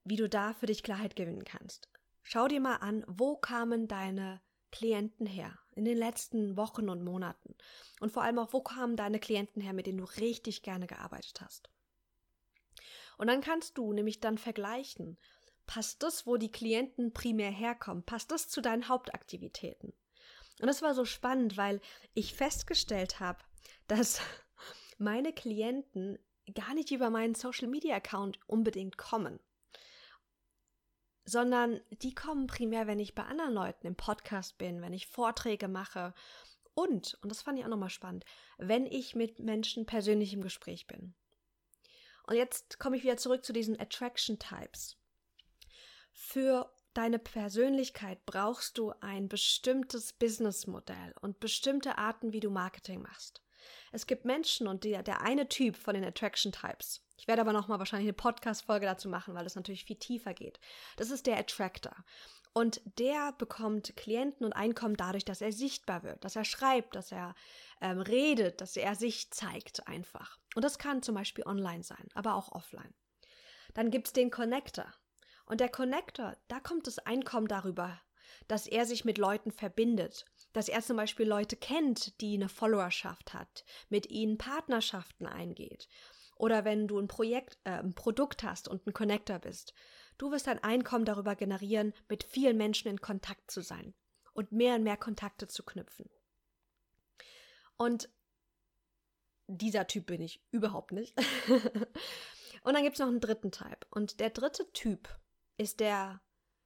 wie 0.04 0.16
du 0.16 0.28
da 0.28 0.54
für 0.54 0.66
dich 0.66 0.82
Klarheit 0.82 1.16
gewinnen 1.16 1.44
kannst. 1.44 1.88
Schau 2.22 2.48
dir 2.48 2.60
mal 2.60 2.76
an, 2.76 3.04
wo 3.08 3.36
kamen 3.36 3.88
deine 3.88 4.40
Klienten 4.70 5.26
her 5.26 5.58
in 5.74 5.84
den 5.84 5.96
letzten 5.96 6.56
Wochen 6.56 6.88
und 6.88 7.04
Monaten? 7.04 7.54
Und 8.00 8.12
vor 8.12 8.22
allem 8.22 8.38
auch, 8.38 8.52
wo 8.52 8.60
kamen 8.60 8.96
deine 8.96 9.18
Klienten 9.18 9.60
her, 9.62 9.72
mit 9.72 9.86
denen 9.86 9.98
du 9.98 10.04
richtig 10.04 10.62
gerne 10.62 10.86
gearbeitet 10.86 11.40
hast? 11.40 11.70
Und 13.18 13.28
dann 13.28 13.40
kannst 13.40 13.78
du 13.78 13.92
nämlich 13.92 14.20
dann 14.20 14.38
vergleichen, 14.38 15.18
passt 15.66 16.02
das, 16.02 16.26
wo 16.26 16.36
die 16.36 16.52
Klienten 16.52 17.12
primär 17.12 17.50
herkommen, 17.50 18.04
passt 18.04 18.30
das 18.30 18.48
zu 18.48 18.60
deinen 18.60 18.88
Hauptaktivitäten? 18.88 19.92
Und 20.60 20.68
das 20.68 20.82
war 20.82 20.94
so 20.94 21.04
spannend, 21.04 21.56
weil 21.56 21.80
ich 22.14 22.34
festgestellt 22.34 23.20
habe, 23.20 23.38
dass 23.88 24.20
meine 24.98 25.32
Klienten 25.32 26.18
gar 26.54 26.74
nicht 26.74 26.90
über 26.90 27.10
meinen 27.10 27.34
Social 27.34 27.68
Media 27.68 27.96
Account 27.96 28.38
unbedingt 28.46 28.96
kommen, 28.96 29.40
sondern 31.24 31.80
die 31.90 32.14
kommen 32.14 32.46
primär, 32.46 32.86
wenn 32.86 33.00
ich 33.00 33.14
bei 33.14 33.24
anderen 33.24 33.52
Leuten 33.52 33.86
im 33.86 33.96
Podcast 33.96 34.56
bin, 34.58 34.80
wenn 34.80 34.92
ich 34.92 35.08
Vorträge 35.08 35.68
mache 35.68 36.14
und, 36.74 37.18
und 37.22 37.30
das 37.30 37.42
fand 37.42 37.58
ich 37.58 37.64
auch 37.64 37.70
nochmal 37.70 37.90
spannend, 37.90 38.24
wenn 38.58 38.86
ich 38.86 39.14
mit 39.14 39.38
Menschen 39.38 39.86
persönlich 39.86 40.34
im 40.34 40.42
Gespräch 40.42 40.86
bin. 40.86 41.14
Und 42.26 42.36
jetzt 42.36 42.78
komme 42.78 42.96
ich 42.96 43.02
wieder 43.02 43.16
zurück 43.16 43.44
zu 43.44 43.52
diesen 43.52 43.80
Attraction 43.80 44.38
Types. 44.38 44.96
Für 46.12 46.70
deine 46.96 47.18
Persönlichkeit 47.18 48.24
brauchst 48.26 48.78
du 48.78 48.92
ein 49.00 49.28
bestimmtes 49.28 50.12
Businessmodell 50.12 51.14
und 51.20 51.40
bestimmte 51.40 51.98
Arten, 51.98 52.32
wie 52.32 52.40
du 52.40 52.50
Marketing 52.50 53.02
machst. 53.02 53.42
Es 53.92 54.06
gibt 54.06 54.24
Menschen 54.24 54.66
und 54.66 54.84
der, 54.84 55.02
der 55.02 55.22
eine 55.22 55.48
Typ 55.48 55.76
von 55.76 55.94
den 55.94 56.04
Attraction 56.04 56.52
Types. 56.52 57.02
Ich 57.18 57.26
werde 57.26 57.42
aber 57.42 57.52
nochmal 57.52 57.78
wahrscheinlich 57.78 58.06
eine 58.06 58.14
Podcast-Folge 58.14 58.86
dazu 58.86 59.08
machen, 59.08 59.34
weil 59.34 59.46
es 59.46 59.54
natürlich 59.54 59.84
viel 59.84 59.96
tiefer 59.96 60.34
geht. 60.34 60.60
Das 60.96 61.10
ist 61.10 61.26
der 61.26 61.38
Attractor. 61.38 61.94
Und 62.52 62.80
der 62.98 63.32
bekommt 63.32 63.96
Klienten 63.96 64.46
und 64.46 64.54
Einkommen 64.54 64.96
dadurch, 64.96 65.26
dass 65.26 65.42
er 65.42 65.52
sichtbar 65.52 66.02
wird, 66.02 66.24
dass 66.24 66.36
er 66.36 66.44
schreibt, 66.44 66.94
dass 66.94 67.12
er 67.12 67.34
ähm, 67.82 68.00
redet, 68.00 68.62
dass 68.62 68.76
er 68.76 68.94
sich 68.94 69.30
zeigt 69.30 69.86
einfach. 69.86 70.38
Und 70.54 70.64
das 70.64 70.78
kann 70.78 71.02
zum 71.02 71.14
Beispiel 71.14 71.44
online 71.44 71.82
sein, 71.82 72.08
aber 72.14 72.34
auch 72.34 72.52
offline. 72.52 72.94
Dann 73.74 73.90
gibt 73.90 74.06
es 74.06 74.12
den 74.14 74.30
Connector. 74.30 74.86
Und 75.46 75.60
der 75.60 75.68
Connector, 75.68 76.36
da 76.48 76.60
kommt 76.60 76.86
das 76.86 76.98
Einkommen 76.98 77.48
darüber, 77.48 78.00
dass 78.48 78.66
er 78.66 78.84
sich 78.84 79.04
mit 79.04 79.18
Leuten 79.18 79.50
verbindet, 79.50 80.24
dass 80.52 80.68
er 80.68 80.82
zum 80.82 80.96
Beispiel 80.96 81.26
Leute 81.26 81.56
kennt, 81.56 82.20
die 82.20 82.34
eine 82.34 82.48
Followerschaft 82.48 83.34
hat, 83.34 83.64
mit 83.88 84.10
ihnen 84.10 84.38
Partnerschaften 84.38 85.26
eingeht. 85.26 85.88
Oder 86.36 86.64
wenn 86.64 86.86
du 86.86 86.98
ein 86.98 87.08
Projekt, 87.08 87.58
äh, 87.64 87.70
ein 87.70 87.94
Produkt 87.94 88.42
hast 88.42 88.68
und 88.68 88.86
ein 88.86 88.92
Connector 88.92 89.38
bist, 89.38 89.72
Du 90.18 90.32
wirst 90.32 90.48
ein 90.48 90.62
Einkommen 90.62 91.04
darüber 91.04 91.34
generieren, 91.34 91.92
mit 92.08 92.24
vielen 92.24 92.56
Menschen 92.56 92.88
in 92.88 93.00
Kontakt 93.00 93.50
zu 93.50 93.60
sein 93.60 93.94
und 94.32 94.52
mehr 94.52 94.76
und 94.76 94.82
mehr 94.82 94.96
Kontakte 94.96 95.46
zu 95.46 95.62
knüpfen. 95.62 96.08
Und 97.76 98.08
dieser 99.46 99.86
Typ 99.86 100.06
bin 100.06 100.22
ich 100.22 100.42
überhaupt 100.50 100.92
nicht. 100.92 101.16
und 102.62 102.74
dann 102.74 102.82
gibt 102.82 102.94
es 102.94 103.00
noch 103.00 103.08
einen 103.08 103.20
dritten 103.20 103.52
Typ. 103.52 103.86
Und 103.90 104.20
der 104.20 104.30
dritte 104.30 104.70
Typ 104.72 105.08
ist 105.56 105.80
der, 105.80 106.20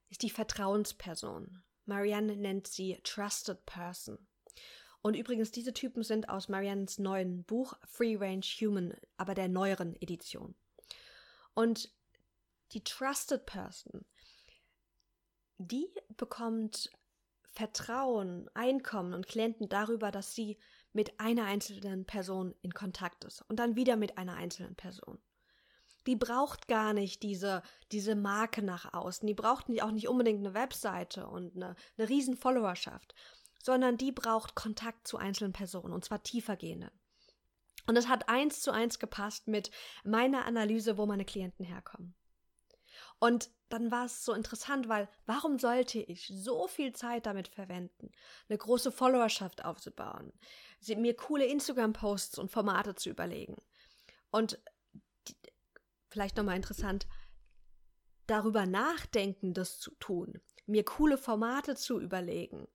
ist 0.09 0.23
die 0.23 0.31
Vertrauensperson. 0.31 1.63
Marianne 1.87 2.37
nennt 2.37 2.67
sie 2.67 3.01
Trusted 3.03 3.65
Person. 3.67 4.27
Und 5.03 5.17
übrigens, 5.17 5.51
diese 5.51 5.73
Typen 5.73 6.03
sind 6.03 6.29
aus 6.29 6.49
Mariannes 6.49 6.99
neuen 6.99 7.45
Buch 7.45 7.75
Free 7.87 8.17
Range 8.17 8.45
Human, 8.61 8.95
aber 9.17 9.35
der 9.35 9.49
neueren 9.49 9.97
Edition. 10.01 10.55
Und 11.55 11.93
die 12.73 12.85
Trusted 12.85 13.47
Person, 13.47 14.05
die 15.59 15.89
bekommt 16.17 16.91
Vertrauen, 17.53 18.49
Einkommen 18.55 19.15
und 19.15 19.27
Klienten 19.27 19.69
darüber, 19.69 20.11
dass 20.11 20.35
sie 20.35 20.59
mit 20.93 21.19
einer 21.19 21.45
einzelnen 21.45 22.05
Person 22.05 22.55
in 22.63 22.73
Kontakt 22.73 23.25
ist 23.25 23.43
und 23.49 23.57
dann 23.57 23.77
wieder 23.77 23.97
mit 23.97 24.19
einer 24.19 24.35
einzelnen 24.35 24.77
Person. 24.77 25.21
Die 26.07 26.17
braucht 26.17 26.69
gar 26.69 26.93
nicht 26.93 27.23
diese, 27.23 27.63
diese 27.93 28.15
Marke 28.15 28.63
nach 28.63 28.93
außen. 28.93 29.27
Die 29.27 29.35
braucht 29.35 29.67
auch 29.83 29.91
nicht 29.91 30.09
unbedingt 30.09 30.41
eine 30.41 30.55
Webseite 30.55 31.27
und 31.27 31.55
eine, 31.57 31.77
eine 31.97 32.09
riesen 32.09 32.37
Followerschaft, 32.37 33.15
sondern 33.63 33.97
die 33.97 34.13
braucht 34.13 34.55
Kontakt 34.55 35.07
zu 35.07 35.19
einzelnen 35.19 35.53
Personen 35.53 35.93
und 35.93 36.05
zwar 36.05 36.23
tiefergehende. 36.23 36.91
Und 37.87 37.97
es 37.97 38.09
hat 38.09 38.29
eins 38.29 38.61
zu 38.61 38.71
eins 38.71 38.99
gepasst 38.99 39.49
mit 39.49 39.71
meiner 40.05 40.45
Analyse, 40.47 40.97
wo 40.97 41.07
meine 41.07 41.25
Klienten 41.25 41.65
herkommen. 41.65 42.15
Und 43.19 43.51
dann 43.69 43.91
war 43.91 44.07
es 44.07 44.25
so 44.25 44.33
interessant, 44.33 44.89
weil 44.89 45.09
warum 45.27 45.59
sollte 45.59 46.01
ich 46.01 46.27
so 46.35 46.67
viel 46.67 46.93
Zeit 46.93 47.27
damit 47.27 47.49
verwenden, 47.49 48.11
eine 48.49 48.59
große 48.59 48.91
Followerschaft 48.91 49.65
aufzubauen, 49.65 50.33
mir 50.97 51.15
coole 51.15 51.45
Instagram-Posts 51.45 52.39
und 52.39 52.51
Formate 52.51 52.95
zu 52.95 53.11
überlegen? 53.11 53.57
Und 54.31 54.59
vielleicht 56.11 56.37
nochmal 56.37 56.57
interessant, 56.57 57.07
darüber 58.27 58.67
nachdenken, 58.67 59.55
das 59.55 59.79
zu 59.79 59.93
tun, 59.97 60.41
mir 60.67 60.85
coole 60.85 61.19
Formate 61.19 61.75
zu 61.75 62.01
überlegen 62.01 62.69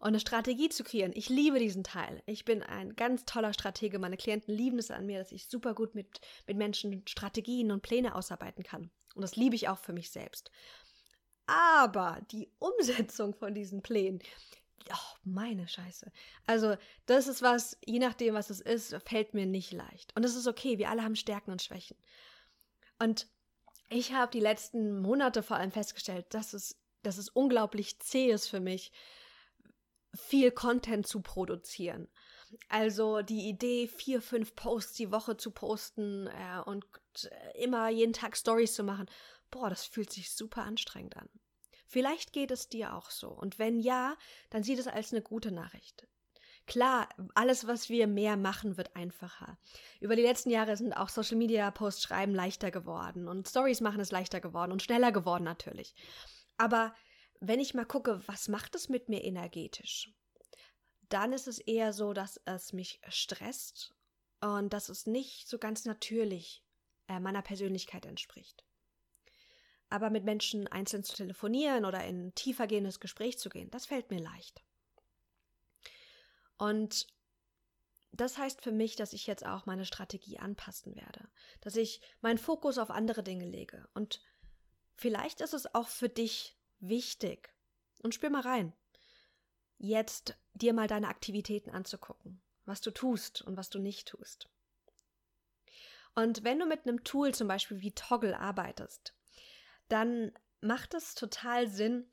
und 0.00 0.08
eine 0.08 0.20
Strategie 0.20 0.70
zu 0.70 0.82
kreieren. 0.82 1.12
Ich 1.14 1.28
liebe 1.28 1.58
diesen 1.58 1.84
Teil. 1.84 2.22
Ich 2.26 2.44
bin 2.44 2.62
ein 2.62 2.96
ganz 2.96 3.24
toller 3.26 3.52
Stratege. 3.52 3.98
Meine 3.98 4.16
Klienten 4.16 4.54
lieben 4.54 4.78
es 4.78 4.90
an 4.90 5.06
mir, 5.06 5.18
dass 5.18 5.32
ich 5.32 5.46
super 5.46 5.74
gut 5.74 5.94
mit, 5.94 6.20
mit 6.46 6.56
Menschen 6.56 7.02
Strategien 7.06 7.70
und 7.70 7.82
Pläne 7.82 8.14
ausarbeiten 8.14 8.64
kann. 8.64 8.90
Und 9.14 9.22
das 9.22 9.36
liebe 9.36 9.54
ich 9.54 9.68
auch 9.68 9.78
für 9.78 9.92
mich 9.92 10.10
selbst. 10.10 10.50
Aber 11.46 12.20
die 12.30 12.50
Umsetzung 12.58 13.34
von 13.34 13.54
diesen 13.54 13.82
Plänen, 13.82 14.20
oh, 14.90 15.16
meine 15.24 15.68
Scheiße. 15.68 16.10
Also, 16.46 16.76
das 17.06 17.26
ist 17.26 17.42
was, 17.42 17.76
je 17.84 17.98
nachdem, 17.98 18.34
was 18.34 18.50
es 18.50 18.60
ist, 18.60 18.96
fällt 19.06 19.34
mir 19.34 19.46
nicht 19.46 19.72
leicht. 19.72 20.14
Und 20.16 20.24
das 20.24 20.34
ist 20.34 20.46
okay, 20.46 20.78
wir 20.78 20.88
alle 20.88 21.02
haben 21.02 21.16
Stärken 21.16 21.50
und 21.50 21.62
Schwächen. 21.62 21.96
Und 23.00 23.28
ich 23.88 24.12
habe 24.12 24.30
die 24.30 24.40
letzten 24.40 25.00
Monate 25.00 25.42
vor 25.42 25.56
allem 25.56 25.72
festgestellt, 25.72 26.26
dass 26.30 26.52
es, 26.52 26.76
dass 27.02 27.18
es 27.18 27.28
unglaublich 27.28 27.98
zäh 27.98 28.30
ist 28.30 28.48
für 28.48 28.60
mich, 28.60 28.92
viel 30.14 30.50
Content 30.50 31.06
zu 31.06 31.20
produzieren. 31.20 32.08
Also 32.68 33.22
die 33.22 33.48
Idee, 33.48 33.88
vier, 33.88 34.20
fünf 34.20 34.54
Posts 34.54 34.94
die 34.94 35.12
Woche 35.12 35.36
zu 35.36 35.50
posten 35.50 36.26
äh, 36.26 36.60
und 36.64 36.84
immer 37.54 37.88
jeden 37.88 38.12
Tag 38.12 38.36
Stories 38.36 38.74
zu 38.74 38.82
machen, 38.82 39.06
boah, 39.50 39.70
das 39.70 39.86
fühlt 39.86 40.12
sich 40.12 40.32
super 40.32 40.64
anstrengend 40.64 41.16
an. 41.16 41.28
Vielleicht 41.86 42.32
geht 42.32 42.50
es 42.50 42.68
dir 42.68 42.94
auch 42.94 43.10
so. 43.10 43.28
Und 43.28 43.58
wenn 43.58 43.80
ja, 43.80 44.16
dann 44.50 44.62
sieh 44.62 44.76
das 44.76 44.86
als 44.86 45.12
eine 45.12 45.22
gute 45.22 45.50
Nachricht. 45.52 46.06
Klar, 46.70 47.08
alles, 47.34 47.66
was 47.66 47.88
wir 47.88 48.06
mehr 48.06 48.36
machen, 48.36 48.76
wird 48.76 48.94
einfacher. 48.94 49.58
Über 49.98 50.14
die 50.14 50.22
letzten 50.22 50.50
Jahre 50.50 50.76
sind 50.76 50.92
auch 50.92 51.08
Social 51.08 51.36
Media 51.36 51.68
Posts 51.72 52.00
schreiben 52.00 52.32
leichter 52.32 52.70
geworden 52.70 53.26
und 53.26 53.48
Stories 53.48 53.80
machen 53.80 53.98
ist 53.98 54.12
leichter 54.12 54.40
geworden 54.40 54.70
und 54.70 54.80
schneller 54.80 55.10
geworden 55.10 55.42
natürlich. 55.42 55.96
Aber 56.58 56.94
wenn 57.40 57.58
ich 57.58 57.74
mal 57.74 57.86
gucke, 57.86 58.22
was 58.28 58.46
macht 58.46 58.76
es 58.76 58.88
mit 58.88 59.08
mir 59.08 59.24
energetisch? 59.24 60.14
Dann 61.08 61.32
ist 61.32 61.48
es 61.48 61.58
eher 61.58 61.92
so, 61.92 62.12
dass 62.12 62.40
es 62.44 62.72
mich 62.72 63.00
stresst 63.08 63.92
und 64.40 64.72
dass 64.72 64.90
es 64.90 65.08
nicht 65.08 65.48
so 65.48 65.58
ganz 65.58 65.86
natürlich 65.86 66.62
äh, 67.08 67.18
meiner 67.18 67.42
Persönlichkeit 67.42 68.06
entspricht. 68.06 68.64
Aber 69.88 70.08
mit 70.08 70.22
Menschen 70.22 70.68
einzeln 70.68 71.02
zu 71.02 71.16
telefonieren 71.16 71.84
oder 71.84 72.04
in 72.04 72.28
ein 72.28 72.34
tiefergehendes 72.36 73.00
Gespräch 73.00 73.40
zu 73.40 73.48
gehen, 73.48 73.72
das 73.72 73.86
fällt 73.86 74.12
mir 74.12 74.20
leicht. 74.20 74.62
Und 76.60 77.06
das 78.12 78.36
heißt 78.36 78.60
für 78.60 78.70
mich, 78.70 78.94
dass 78.94 79.14
ich 79.14 79.26
jetzt 79.26 79.46
auch 79.46 79.64
meine 79.64 79.86
Strategie 79.86 80.38
anpassen 80.38 80.94
werde, 80.94 81.26
dass 81.62 81.74
ich 81.74 82.02
meinen 82.20 82.36
Fokus 82.36 82.76
auf 82.76 82.90
andere 82.90 83.22
Dinge 83.22 83.46
lege. 83.46 83.88
Und 83.94 84.20
vielleicht 84.94 85.40
ist 85.40 85.54
es 85.54 85.74
auch 85.74 85.88
für 85.88 86.10
dich 86.10 86.58
wichtig. 86.78 87.54
Und 88.02 88.14
spür 88.14 88.28
mal 88.28 88.42
rein. 88.42 88.74
Jetzt 89.78 90.36
dir 90.52 90.74
mal 90.74 90.86
deine 90.86 91.08
Aktivitäten 91.08 91.70
anzugucken, 91.70 92.42
was 92.66 92.82
du 92.82 92.90
tust 92.90 93.40
und 93.40 93.56
was 93.56 93.70
du 93.70 93.78
nicht 93.78 94.08
tust. 94.08 94.50
Und 96.14 96.44
wenn 96.44 96.58
du 96.58 96.66
mit 96.66 96.86
einem 96.86 97.04
Tool 97.04 97.32
zum 97.34 97.48
Beispiel 97.48 97.80
wie 97.80 97.92
Toggle 97.92 98.38
arbeitest, 98.38 99.14
dann 99.88 100.32
macht 100.60 100.92
es 100.92 101.14
total 101.14 101.68
Sinn, 101.68 102.12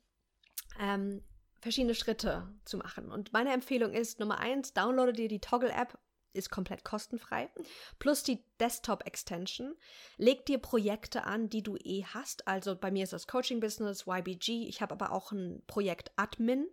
ähm, 0.78 1.22
verschiedene 1.60 1.94
Schritte 1.94 2.48
zu 2.64 2.78
machen. 2.78 3.10
Und 3.10 3.32
meine 3.32 3.52
Empfehlung 3.52 3.92
ist, 3.92 4.20
Nummer 4.20 4.38
eins, 4.38 4.72
downloade 4.72 5.12
dir 5.12 5.28
die 5.28 5.40
Toggle-App 5.40 5.98
ist 6.32 6.50
komplett 6.50 6.84
kostenfrei. 6.84 7.50
Plus 7.98 8.22
die 8.22 8.44
Desktop-Extension. 8.60 9.74
Leg 10.16 10.46
dir 10.46 10.58
Projekte 10.58 11.24
an, 11.24 11.48
die 11.50 11.62
du 11.62 11.76
eh 11.76 12.04
hast. 12.04 12.46
Also 12.46 12.76
bei 12.76 12.90
mir 12.90 13.04
ist 13.04 13.12
das 13.12 13.26
Coaching-Business, 13.26 14.06
YBG. 14.06 14.68
Ich 14.68 14.80
habe 14.80 14.92
aber 14.92 15.12
auch 15.12 15.32
ein 15.32 15.62
Projekt 15.66 16.12
Admin. 16.16 16.68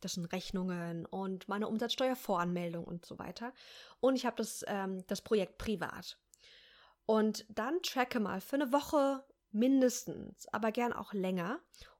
Das 0.00 0.12
sind 0.12 0.26
Rechnungen 0.26 1.06
und 1.06 1.48
meine 1.48 1.66
Umsatzsteuervoranmeldung 1.66 2.84
und 2.84 3.04
so 3.04 3.18
weiter. 3.18 3.52
Und 4.00 4.14
ich 4.14 4.26
habe 4.26 4.36
das, 4.36 4.64
ähm, 4.68 5.04
das 5.08 5.22
Projekt 5.22 5.58
privat. 5.58 6.18
Und 7.04 7.46
dann 7.48 7.82
tracke 7.82 8.20
mal 8.20 8.40
für 8.40 8.56
eine 8.56 8.72
Woche 8.72 9.24
mindestens, 9.50 10.46
aber 10.52 10.72
gern 10.72 10.92
auch 10.92 11.12
länger, 11.12 11.58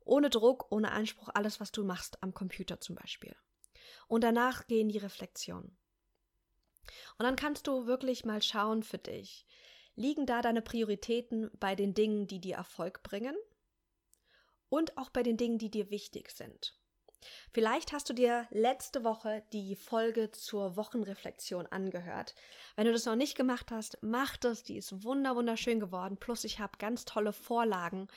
ohne 0.08 0.30
Druck, 0.30 0.70
ohne 0.70 0.92
Anspruch, 0.92 1.28
alles, 1.34 1.60
was 1.60 1.72
du 1.72 1.84
machst 1.84 2.22
am 2.22 2.34
Computer 2.34 2.80
zum 2.80 2.96
Beispiel. 2.96 3.36
Und 4.08 4.24
danach 4.24 4.66
gehen 4.66 4.88
die 4.88 4.98
Reflexionen. 4.98 5.76
Und 7.18 7.24
dann 7.24 7.36
kannst 7.36 7.66
du 7.66 7.86
wirklich 7.86 8.24
mal 8.24 8.42
schauen 8.42 8.82
für 8.82 8.98
dich. 8.98 9.46
Liegen 9.94 10.26
da 10.26 10.42
deine 10.42 10.62
Prioritäten 10.62 11.50
bei 11.58 11.74
den 11.74 11.92
Dingen, 11.92 12.26
die 12.26 12.40
dir 12.40 12.56
Erfolg 12.56 13.02
bringen? 13.02 13.36
Und 14.68 14.96
auch 14.96 15.10
bei 15.10 15.22
den 15.22 15.36
Dingen, 15.36 15.58
die 15.58 15.70
dir 15.70 15.90
wichtig 15.90 16.30
sind. 16.30 16.77
Vielleicht 17.52 17.92
hast 17.92 18.08
du 18.08 18.12
dir 18.12 18.46
letzte 18.50 19.04
Woche 19.04 19.42
die 19.52 19.74
Folge 19.76 20.30
zur 20.30 20.76
Wochenreflexion 20.76 21.66
angehört. 21.66 22.34
Wenn 22.76 22.86
du 22.86 22.92
das 22.92 23.06
noch 23.06 23.16
nicht 23.16 23.36
gemacht 23.36 23.70
hast, 23.70 23.98
mach 24.02 24.36
das. 24.36 24.62
Die 24.62 24.76
ist 24.76 25.02
wunder 25.04 25.34
wunderschön 25.34 25.80
geworden. 25.80 26.16
Plus 26.18 26.44
ich 26.44 26.60
habe 26.60 26.78
ganz 26.78 27.04
tolle 27.04 27.32
Vorlagen, 27.32 28.08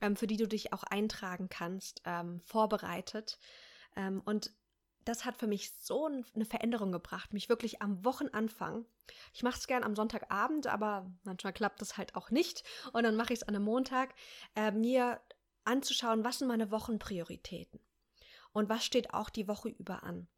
ähm, 0.00 0.16
für 0.16 0.26
die 0.26 0.36
du 0.36 0.48
dich 0.48 0.72
auch 0.72 0.82
eintragen 0.84 1.48
kannst, 1.48 2.02
ähm, 2.04 2.40
vorbereitet. 2.40 3.38
Ähm, 3.96 4.22
und 4.24 4.52
das 5.04 5.24
hat 5.24 5.38
für 5.38 5.46
mich 5.46 5.72
so 5.80 6.06
eine 6.06 6.44
Veränderung 6.44 6.92
gebracht, 6.92 7.32
mich 7.32 7.48
wirklich 7.48 7.80
am 7.80 8.04
Wochenanfang. 8.04 8.84
Ich 9.32 9.42
mache 9.42 9.58
es 9.58 9.66
gern 9.66 9.84
am 9.84 9.96
Sonntagabend, 9.96 10.66
aber 10.66 11.10
manchmal 11.24 11.54
klappt 11.54 11.80
das 11.80 11.96
halt 11.96 12.14
auch 12.14 12.30
nicht. 12.30 12.62
Und 12.92 13.04
dann 13.04 13.16
mache 13.16 13.32
ich 13.32 13.40
es 13.40 13.48
an 13.48 13.54
einem 13.54 13.64
Montag, 13.64 14.14
äh, 14.54 14.70
mir 14.70 15.20
anzuschauen, 15.64 16.24
was 16.24 16.38
sind 16.38 16.48
meine 16.48 16.70
Wochenprioritäten 16.70 17.80
und 18.52 18.68
was 18.68 18.84
steht 18.84 19.14
auch 19.14 19.30
die 19.30 19.48
Woche 19.48 19.68
über 19.68 20.02
an. 20.02 20.28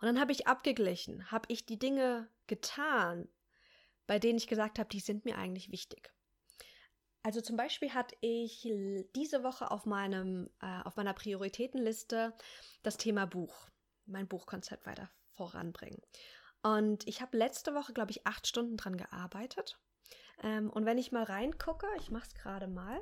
Und 0.00 0.06
dann 0.06 0.20
habe 0.20 0.32
ich 0.32 0.46
abgeglichen, 0.46 1.30
habe 1.30 1.46
ich 1.48 1.66
die 1.66 1.78
Dinge 1.78 2.28
getan, 2.46 3.28
bei 4.06 4.18
denen 4.18 4.38
ich 4.38 4.46
gesagt 4.46 4.78
habe, 4.78 4.88
die 4.88 5.00
sind 5.00 5.24
mir 5.24 5.36
eigentlich 5.36 5.70
wichtig. 5.70 6.12
Also 7.22 7.40
zum 7.40 7.56
Beispiel 7.56 7.92
hatte 7.92 8.16
ich 8.20 8.68
diese 9.16 9.42
Woche 9.42 9.72
auf, 9.72 9.84
meinem, 9.84 10.48
äh, 10.60 10.82
auf 10.84 10.94
meiner 10.94 11.12
Prioritätenliste 11.12 12.32
das 12.84 12.98
Thema 12.98 13.26
Buch, 13.26 13.68
mein 14.04 14.28
Buchkonzept 14.28 14.86
weiter 14.86 15.10
voranbringen. 15.34 16.00
Und 16.62 17.06
ich 17.08 17.20
habe 17.20 17.36
letzte 17.36 17.74
Woche, 17.74 17.92
glaube 17.92 18.12
ich, 18.12 18.26
acht 18.26 18.46
Stunden 18.46 18.76
dran 18.76 18.96
gearbeitet. 18.96 19.80
Ähm, 20.42 20.70
und 20.70 20.86
wenn 20.86 20.98
ich 20.98 21.10
mal 21.10 21.24
reingucke, 21.24 21.88
ich 21.98 22.10
mache 22.10 22.28
es 22.28 22.34
gerade 22.34 22.68
mal. 22.68 23.00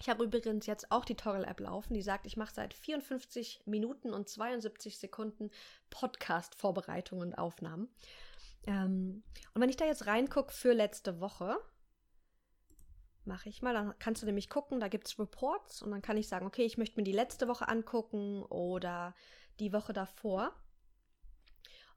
Ich 0.00 0.08
habe 0.08 0.24
übrigens 0.24 0.66
jetzt 0.66 0.92
auch 0.92 1.04
die 1.04 1.16
Toggle-App 1.16 1.60
laufen, 1.60 1.94
die 1.94 2.02
sagt, 2.02 2.26
ich 2.26 2.36
mache 2.36 2.54
seit 2.54 2.72
54 2.72 3.62
Minuten 3.66 4.14
und 4.14 4.28
72 4.28 4.98
Sekunden 4.98 5.50
Podcast-Vorbereitung 5.90 7.20
und 7.20 7.34
Aufnahmen. 7.34 7.88
Ähm, 8.66 9.22
und 9.54 9.60
wenn 9.60 9.70
ich 9.70 9.76
da 9.76 9.86
jetzt 9.86 10.06
reingucke 10.06 10.52
für 10.52 10.72
letzte 10.72 11.20
Woche, 11.20 11.58
mache 13.28 13.48
ich 13.48 13.62
mal. 13.62 13.74
Dann 13.74 13.94
kannst 14.00 14.22
du 14.22 14.26
nämlich 14.26 14.48
gucken, 14.50 14.80
da 14.80 14.88
gibt 14.88 15.06
es 15.06 15.18
Reports 15.18 15.82
und 15.82 15.92
dann 15.92 16.02
kann 16.02 16.16
ich 16.16 16.26
sagen, 16.26 16.46
okay, 16.46 16.64
ich 16.64 16.78
möchte 16.78 16.96
mir 16.96 17.04
die 17.04 17.12
letzte 17.12 17.46
Woche 17.46 17.68
angucken 17.68 18.42
oder 18.44 19.14
die 19.60 19.72
Woche 19.72 19.92
davor. 19.92 20.52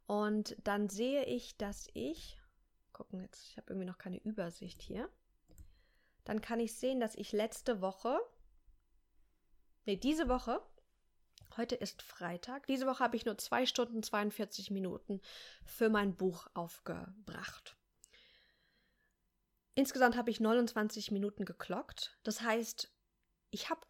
Und 0.06 0.58
dann 0.64 0.90
sehe 0.90 1.24
ich, 1.26 1.58
dass 1.58 1.88
ich, 1.94 2.38
gucken 2.92 3.22
jetzt, 3.22 3.48
ich 3.48 3.58
habe 3.58 3.72
irgendwie 3.72 3.88
noch 3.88 3.98
keine 3.98 4.18
Übersicht 4.18 4.82
hier. 4.82 5.10
Dann 6.24 6.42
kann 6.42 6.60
ich 6.60 6.76
sehen, 6.76 7.00
dass 7.00 7.16
ich 7.16 7.32
letzte 7.32 7.82
Woche, 7.82 8.20
nee, 9.86 9.98
diese 9.98 10.30
Woche, 10.30 10.62
heute 11.58 11.76
ist 11.76 12.02
Freitag, 12.02 12.68
diese 12.68 12.86
Woche 12.86 13.04
habe 13.04 13.18
ich 13.18 13.26
nur 13.26 13.38
zwei 13.38 13.66
Stunden 13.66 14.04
42 14.04 14.72
Minuten 14.72 15.22
für 15.66 15.90
mein 15.90 16.16
Buch 16.16 16.48
aufgebracht. 16.54 17.76
Insgesamt 19.76 20.18
habe 20.18 20.30
ich 20.30 20.40
29 20.40 21.12
Minuten 21.12 21.46
geklockt. 21.46 22.18
Das 22.24 22.42
heißt, 22.42 22.92
ich 23.52 23.70
habe 23.70 23.82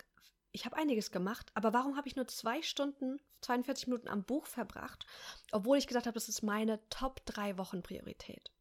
ich 0.54 0.66
hab 0.66 0.74
einiges 0.74 1.12
gemacht, 1.12 1.50
aber 1.54 1.74
warum 1.74 1.96
habe 1.96 2.08
ich 2.08 2.16
nur 2.16 2.28
zwei 2.28 2.62
Stunden, 2.62 3.22
42 3.42 3.88
Minuten 3.88 4.10
am 4.10 4.24
Buch 4.24 4.46
verbracht, 4.46 5.06
obwohl 5.52 5.78
ich 5.78 5.88
gesagt 5.88 6.08
habe, 6.08 6.14
das 6.14 6.28
ist 6.28 6.44
meine 6.44 6.80
Top 6.90 7.26
3 7.26 7.58
Wochen 7.58 7.82
Priorität? 7.82 8.52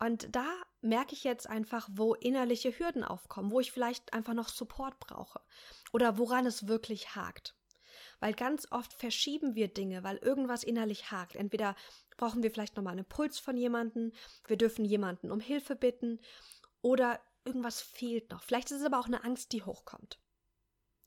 Und 0.00 0.34
da 0.34 0.46
merke 0.80 1.12
ich 1.12 1.24
jetzt 1.24 1.48
einfach, 1.48 1.88
wo 1.92 2.14
innerliche 2.14 2.76
Hürden 2.78 3.04
aufkommen, 3.04 3.50
wo 3.50 3.60
ich 3.60 3.70
vielleicht 3.70 4.14
einfach 4.14 4.34
noch 4.34 4.48
Support 4.48 4.98
brauche 4.98 5.40
oder 5.92 6.18
woran 6.18 6.46
es 6.46 6.66
wirklich 6.66 7.14
hakt. 7.14 7.54
Weil 8.18 8.32
ganz 8.32 8.66
oft 8.70 8.92
verschieben 8.94 9.54
wir 9.54 9.68
Dinge, 9.68 10.02
weil 10.02 10.16
irgendwas 10.16 10.64
innerlich 10.64 11.10
hakt. 11.10 11.36
Entweder 11.36 11.76
brauchen 12.16 12.42
wir 12.42 12.50
vielleicht 12.50 12.76
nochmal 12.76 12.92
einen 12.92 13.04
Impuls 13.04 13.38
von 13.38 13.56
jemandem, 13.56 14.12
wir 14.46 14.56
dürfen 14.56 14.84
jemanden 14.84 15.30
um 15.30 15.40
Hilfe 15.40 15.76
bitten 15.76 16.18
oder 16.80 17.20
irgendwas 17.44 17.82
fehlt 17.82 18.30
noch. 18.30 18.42
Vielleicht 18.42 18.70
ist 18.70 18.80
es 18.80 18.86
aber 18.86 19.00
auch 19.00 19.06
eine 19.06 19.22
Angst, 19.24 19.52
die 19.52 19.62
hochkommt. 19.62 20.18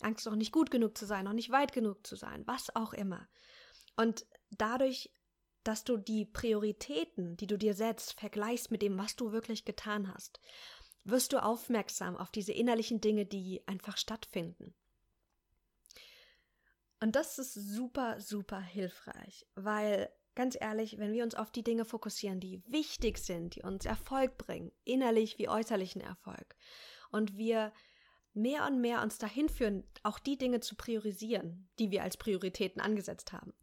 Angst, 0.02 0.26
noch 0.26 0.36
nicht 0.36 0.52
gut 0.52 0.70
genug 0.70 0.98
zu 0.98 1.06
sein, 1.06 1.26
noch 1.26 1.34
nicht 1.34 1.50
weit 1.50 1.74
genug 1.74 2.06
zu 2.06 2.16
sein, 2.16 2.46
was 2.46 2.76
auch 2.76 2.94
immer. 2.94 3.28
Und 3.96 4.26
dadurch 4.52 5.12
dass 5.64 5.84
du 5.84 5.98
die 5.98 6.26
Prioritäten, 6.26 7.38
die 7.38 7.48
du 7.48 7.58
dir 7.58 7.74
setzt, 7.74 8.20
vergleichst 8.20 8.72
mit 8.72 8.82
dem, 8.82 8.98
was 8.98 9.16
du 9.16 9.32
wirklich 9.32 9.66
getan 9.66 10.14
hast, 10.14 10.40
wirst 11.04 11.34
du 11.34 11.44
aufmerksam 11.44 12.16
auf 12.18 12.32
diese 12.32 12.54
innerlichen 12.54 13.02
Dinge, 13.02 13.26
die 13.26 13.62
einfach 13.68 13.98
stattfinden. 13.98 14.74
Und 17.02 17.16
das 17.16 17.38
ist 17.38 17.54
super, 17.54 18.22
super 18.22 18.62
hilfreich, 18.62 19.46
weil 19.56 20.10
ganz 20.36 20.58
ehrlich, 20.60 20.98
wenn 20.98 21.14
wir 21.14 21.24
uns 21.24 21.36
auf 21.36 21.52
die 21.52 21.64
Dinge 21.64 21.86
fokussieren, 21.86 22.40
die 22.40 22.64
wichtig 22.66 23.18
sind, 23.18 23.56
die 23.56 23.62
uns 23.62 23.86
Erfolg 23.86 24.38
bringen, 24.38 24.72
innerlich 24.84 25.38
wie 25.38 25.50
äußerlichen 25.50 26.02
Erfolg, 26.02 26.56
und 27.12 27.38
wir 27.38 27.72
mehr 28.34 28.66
und 28.66 28.82
mehr 28.82 29.02
uns 29.02 29.18
dahin 29.18 29.50
führen, 29.50 29.84
auch 30.02 30.18
die 30.18 30.38
Dinge 30.38 30.60
zu 30.60 30.76
priorisieren, 30.76 31.70
die 31.78 31.92
wir 31.92 32.04
als 32.04 32.18
Prioritäten 32.18 32.82
angesetzt 32.82 33.32
haben, 33.32 33.54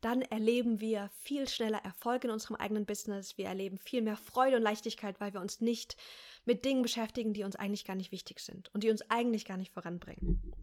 dann 0.00 0.22
erleben 0.22 0.80
wir 0.80 1.10
viel 1.22 1.48
schneller 1.48 1.78
Erfolg 1.84 2.24
in 2.24 2.30
unserem 2.30 2.56
eigenen 2.56 2.86
Business. 2.86 3.38
Wir 3.38 3.46
erleben 3.46 3.78
viel 3.78 4.02
mehr 4.02 4.16
Freude 4.16 4.56
und 4.56 4.62
Leichtigkeit, 4.62 5.20
weil 5.20 5.32
wir 5.32 5.40
uns 5.40 5.60
nicht 5.60 5.96
mit 6.44 6.64
Dingen 6.64 6.82
beschäftigen, 6.82 7.32
die 7.32 7.44
uns 7.44 7.56
eigentlich 7.56 7.84
gar 7.84 7.96
nicht 7.96 8.12
wichtig 8.12 8.40
sind 8.40 8.72
und 8.74 8.84
die 8.84 8.90
uns 8.90 9.08
eigentlich 9.10 9.44
gar 9.44 9.56
nicht 9.56 9.72
voranbringen. 9.72 10.54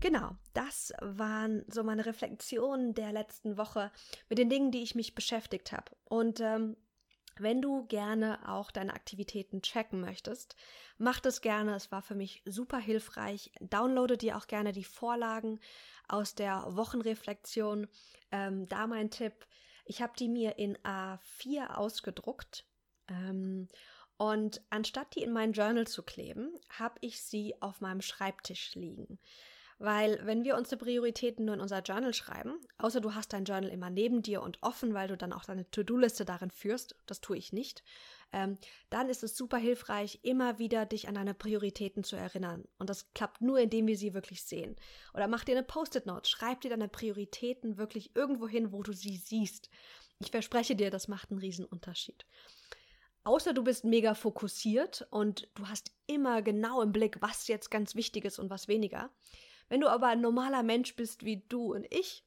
Genau, 0.00 0.36
das 0.52 0.92
waren 1.00 1.64
so 1.68 1.84
meine 1.84 2.04
Reflexionen 2.04 2.92
der 2.92 3.12
letzten 3.12 3.56
Woche 3.56 3.92
mit 4.28 4.38
den 4.38 4.50
Dingen, 4.50 4.72
die 4.72 4.82
ich 4.82 4.94
mich 4.94 5.14
beschäftigt 5.14 5.70
habe. 5.70 5.92
Und 6.04 6.40
ähm, 6.40 6.76
wenn 7.38 7.62
du 7.62 7.86
gerne 7.86 8.38
auch 8.48 8.70
deine 8.70 8.94
Aktivitäten 8.94 9.62
checken 9.62 10.00
möchtest, 10.00 10.56
mach 10.98 11.20
das 11.20 11.40
gerne. 11.40 11.74
Es 11.74 11.92
war 11.92 12.02
für 12.02 12.14
mich 12.14 12.42
super 12.44 12.78
hilfreich. 12.78 13.52
Downloade 13.60 14.16
dir 14.16 14.36
auch 14.36 14.46
gerne 14.46 14.72
die 14.72 14.84
Vorlagen 14.84 15.60
aus 16.08 16.34
der 16.34 16.64
Wochenreflexion. 16.68 17.88
Ähm, 18.30 18.68
da 18.68 18.86
mein 18.86 19.10
Tipp. 19.10 19.46
Ich 19.84 20.02
habe 20.02 20.12
die 20.18 20.28
mir 20.28 20.58
in 20.58 20.76
A4 20.78 21.74
ausgedruckt. 21.74 22.66
Ähm, 23.08 23.68
und 24.16 24.60
anstatt 24.70 25.16
die 25.16 25.22
in 25.22 25.32
mein 25.32 25.52
Journal 25.52 25.86
zu 25.86 26.02
kleben, 26.02 26.52
habe 26.68 26.94
ich 27.00 27.20
sie 27.22 27.60
auf 27.60 27.80
meinem 27.80 28.02
Schreibtisch 28.02 28.74
liegen. 28.74 29.18
Weil 29.82 30.24
wenn 30.24 30.44
wir 30.44 30.56
unsere 30.56 30.76
Prioritäten 30.76 31.44
nur 31.44 31.56
in 31.56 31.60
unser 31.60 31.80
Journal 31.80 32.14
schreiben, 32.14 32.60
außer 32.78 33.00
du 33.00 33.16
hast 33.16 33.32
dein 33.32 33.44
Journal 33.44 33.68
immer 33.68 33.90
neben 33.90 34.22
dir 34.22 34.40
und 34.40 34.62
offen, 34.62 34.94
weil 34.94 35.08
du 35.08 35.16
dann 35.16 35.32
auch 35.32 35.44
deine 35.44 35.68
To-Do-Liste 35.72 36.24
darin 36.24 36.52
führst, 36.52 36.94
das 37.06 37.20
tue 37.20 37.36
ich 37.36 37.52
nicht, 37.52 37.82
ähm, 38.32 38.58
dann 38.90 39.08
ist 39.08 39.24
es 39.24 39.36
super 39.36 39.56
hilfreich, 39.56 40.20
immer 40.22 40.60
wieder 40.60 40.86
dich 40.86 41.08
an 41.08 41.16
deine 41.16 41.34
Prioritäten 41.34 42.04
zu 42.04 42.14
erinnern. 42.14 42.64
Und 42.78 42.90
das 42.90 43.12
klappt 43.12 43.40
nur, 43.40 43.58
indem 43.58 43.88
wir 43.88 43.96
sie 43.96 44.14
wirklich 44.14 44.44
sehen. 44.44 44.76
Oder 45.14 45.26
mach 45.26 45.42
dir 45.42 45.56
eine 45.56 45.66
Post-it-Note, 45.66 46.30
schreib 46.30 46.60
dir 46.60 46.70
deine 46.70 46.86
Prioritäten 46.86 47.76
wirklich 47.76 48.14
irgendwo 48.14 48.46
hin, 48.46 48.70
wo 48.70 48.84
du 48.84 48.92
sie 48.92 49.16
siehst. 49.16 49.68
Ich 50.20 50.30
verspreche 50.30 50.76
dir, 50.76 50.92
das 50.92 51.08
macht 51.08 51.32
einen 51.32 51.40
riesen 51.40 51.64
Unterschied. 51.64 52.24
Außer 53.24 53.52
du 53.52 53.64
bist 53.64 53.82
mega 53.82 54.14
fokussiert 54.14 55.08
und 55.10 55.48
du 55.54 55.66
hast 55.66 55.90
immer 56.06 56.40
genau 56.40 56.82
im 56.82 56.92
Blick, 56.92 57.16
was 57.20 57.48
jetzt 57.48 57.68
ganz 57.68 57.96
wichtig 57.96 58.24
ist 58.24 58.38
und 58.38 58.48
was 58.48 58.68
weniger, 58.68 59.10
wenn 59.72 59.80
du 59.80 59.88
aber 59.88 60.08
ein 60.08 60.20
normaler 60.20 60.62
Mensch 60.62 60.96
bist 60.96 61.24
wie 61.24 61.46
du 61.48 61.72
und 61.72 61.86
ich, 61.88 62.26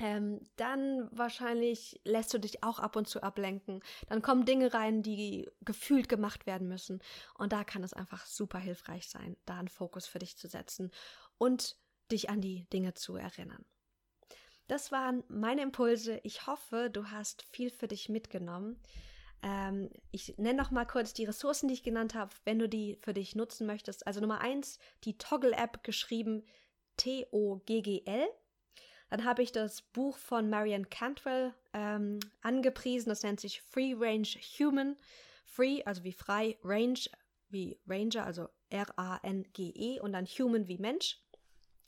ähm, 0.00 0.42
dann 0.56 1.08
wahrscheinlich 1.16 1.98
lässt 2.04 2.34
du 2.34 2.38
dich 2.38 2.62
auch 2.62 2.78
ab 2.78 2.94
und 2.94 3.08
zu 3.08 3.22
ablenken. 3.22 3.80
Dann 4.10 4.20
kommen 4.20 4.44
Dinge 4.44 4.74
rein, 4.74 5.02
die 5.02 5.48
gefühlt 5.62 6.10
gemacht 6.10 6.44
werden 6.44 6.68
müssen. 6.68 7.00
Und 7.38 7.54
da 7.54 7.64
kann 7.64 7.82
es 7.84 7.94
einfach 7.94 8.26
super 8.26 8.58
hilfreich 8.58 9.08
sein, 9.08 9.38
da 9.46 9.58
einen 9.58 9.68
Fokus 9.68 10.06
für 10.06 10.18
dich 10.18 10.36
zu 10.36 10.46
setzen 10.46 10.90
und 11.38 11.78
dich 12.12 12.28
an 12.28 12.42
die 12.42 12.68
Dinge 12.68 12.92
zu 12.92 13.16
erinnern. 13.16 13.64
Das 14.66 14.92
waren 14.92 15.24
meine 15.28 15.62
Impulse. 15.62 16.20
Ich 16.22 16.46
hoffe, 16.46 16.90
du 16.92 17.10
hast 17.10 17.44
viel 17.44 17.70
für 17.70 17.88
dich 17.88 18.10
mitgenommen. 18.10 18.78
Ähm, 19.42 19.90
ich 20.10 20.36
nenne 20.38 20.60
noch 20.60 20.70
mal 20.70 20.84
kurz 20.84 21.12
die 21.12 21.24
Ressourcen, 21.24 21.68
die 21.68 21.74
ich 21.74 21.82
genannt 21.82 22.14
habe, 22.14 22.34
wenn 22.44 22.58
du 22.58 22.68
die 22.68 22.96
für 22.96 23.14
dich 23.14 23.34
nutzen 23.34 23.66
möchtest. 23.66 24.06
Also 24.06 24.20
Nummer 24.20 24.40
eins, 24.40 24.78
die 25.04 25.18
Toggle-App 25.18 25.84
geschrieben 25.84 26.44
T-O-G-G-L. 26.96 28.28
Dann 29.10 29.24
habe 29.24 29.42
ich 29.42 29.52
das 29.52 29.82
Buch 29.82 30.18
von 30.18 30.50
Marianne 30.50 30.84
Cantwell 30.84 31.54
ähm, 31.72 32.20
angepriesen. 32.42 33.08
Das 33.08 33.22
nennt 33.22 33.40
sich 33.40 33.62
Free 33.62 33.94
Range 33.96 34.28
Human. 34.58 34.96
Free, 35.44 35.82
also 35.84 36.04
wie 36.04 36.12
frei, 36.12 36.58
Range 36.62 37.00
wie 37.48 37.80
Ranger, 37.86 38.26
also 38.26 38.48
R-A-N-G-E 38.68 40.00
und 40.00 40.12
dann 40.12 40.26
Human 40.26 40.68
wie 40.68 40.76
Mensch. 40.76 41.18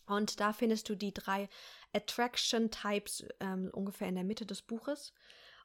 Und 0.06 0.40
da 0.40 0.52
findest 0.52 0.88
du 0.88 0.94
die 0.94 1.12
drei 1.12 1.48
Attraction 1.92 2.70
Types 2.70 3.24
ähm, 3.40 3.70
ungefähr 3.72 4.08
in 4.08 4.14
der 4.14 4.24
Mitte 4.24 4.46
des 4.46 4.62
Buches. 4.62 5.12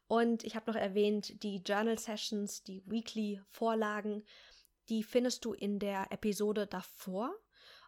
Und 0.08 0.44
ich 0.44 0.56
habe 0.56 0.72
noch 0.72 0.80
erwähnt, 0.80 1.42
die 1.44 1.58
Journal 1.58 1.98
Sessions, 1.98 2.64
die 2.64 2.84
Weekly 2.86 3.42
Vorlagen, 3.50 4.24
die 4.90 5.04
findest 5.04 5.46
du 5.46 5.54
in 5.54 5.80
der 5.80 6.12
Episode 6.12 6.68
davor. 6.68 7.34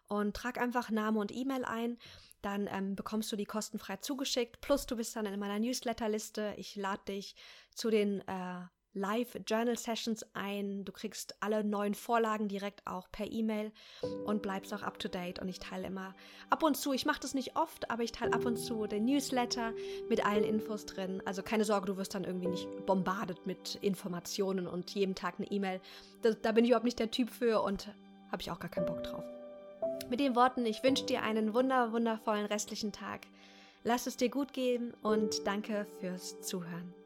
Und 0.08 0.34
trag 0.34 0.58
einfach 0.58 0.90
Name 0.90 1.20
und 1.20 1.30
E-Mail 1.30 1.66
ein, 1.66 1.98
dann 2.40 2.66
ähm, 2.66 2.96
bekommst 2.96 3.30
du 3.30 3.36
die 3.36 3.44
kostenfrei 3.44 3.98
zugeschickt. 3.98 4.60
Plus 4.62 4.86
du 4.86 4.96
bist 4.96 5.14
dann 5.14 5.26
in 5.26 5.38
meiner 5.38 5.58
Newsletterliste. 5.58 6.54
Ich 6.56 6.76
lade 6.76 7.02
dich 7.08 7.36
zu 7.74 7.90
den 7.90 8.26
äh, 8.26 8.62
Live-Journal-Sessions 8.94 10.26
ein. 10.34 10.84
Du 10.84 10.92
kriegst 10.92 11.36
alle 11.40 11.64
neuen 11.64 11.94
Vorlagen 11.94 12.48
direkt 12.48 12.86
auch 12.86 13.10
per 13.10 13.30
E-Mail 13.30 13.72
und 14.24 14.42
bleibst 14.42 14.72
auch 14.74 14.82
up-to-date. 14.82 15.38
Und 15.38 15.48
ich 15.48 15.58
teile 15.58 15.86
immer 15.86 16.14
ab 16.50 16.62
und 16.62 16.76
zu, 16.76 16.92
ich 16.92 17.06
mache 17.06 17.20
das 17.20 17.34
nicht 17.34 17.56
oft, 17.56 17.90
aber 17.90 18.02
ich 18.02 18.12
teile 18.12 18.32
ab 18.32 18.44
und 18.44 18.56
zu 18.56 18.86
den 18.86 19.04
Newsletter 19.04 19.72
mit 20.08 20.24
allen 20.24 20.44
Infos 20.44 20.86
drin. 20.86 21.22
Also 21.24 21.42
keine 21.42 21.64
Sorge, 21.64 21.86
du 21.86 21.96
wirst 21.96 22.14
dann 22.14 22.24
irgendwie 22.24 22.48
nicht 22.48 22.86
bombardet 22.86 23.46
mit 23.46 23.76
Informationen 23.76 24.66
und 24.66 24.90
jedem 24.90 25.14
Tag 25.14 25.34
eine 25.38 25.50
E-Mail. 25.50 25.80
Da, 26.22 26.32
da 26.32 26.52
bin 26.52 26.64
ich 26.64 26.70
überhaupt 26.70 26.84
nicht 26.84 26.98
der 26.98 27.10
Typ 27.10 27.30
für 27.30 27.62
und 27.62 27.88
habe 28.30 28.42
ich 28.42 28.50
auch 28.50 28.58
gar 28.58 28.70
keinen 28.70 28.86
Bock 28.86 29.02
drauf. 29.02 29.24
Mit 30.10 30.20
den 30.20 30.34
Worten, 30.34 30.64
ich 30.64 30.82
wünsche 30.82 31.04
dir 31.04 31.22
einen 31.22 31.54
wunder, 31.54 31.92
wundervollen 31.92 32.46
restlichen 32.46 32.92
Tag. 32.92 33.26
Lass 33.84 34.06
es 34.06 34.16
dir 34.16 34.28
gut 34.28 34.52
gehen 34.52 34.92
und 35.02 35.46
danke 35.46 35.86
fürs 36.00 36.40
Zuhören. 36.40 36.97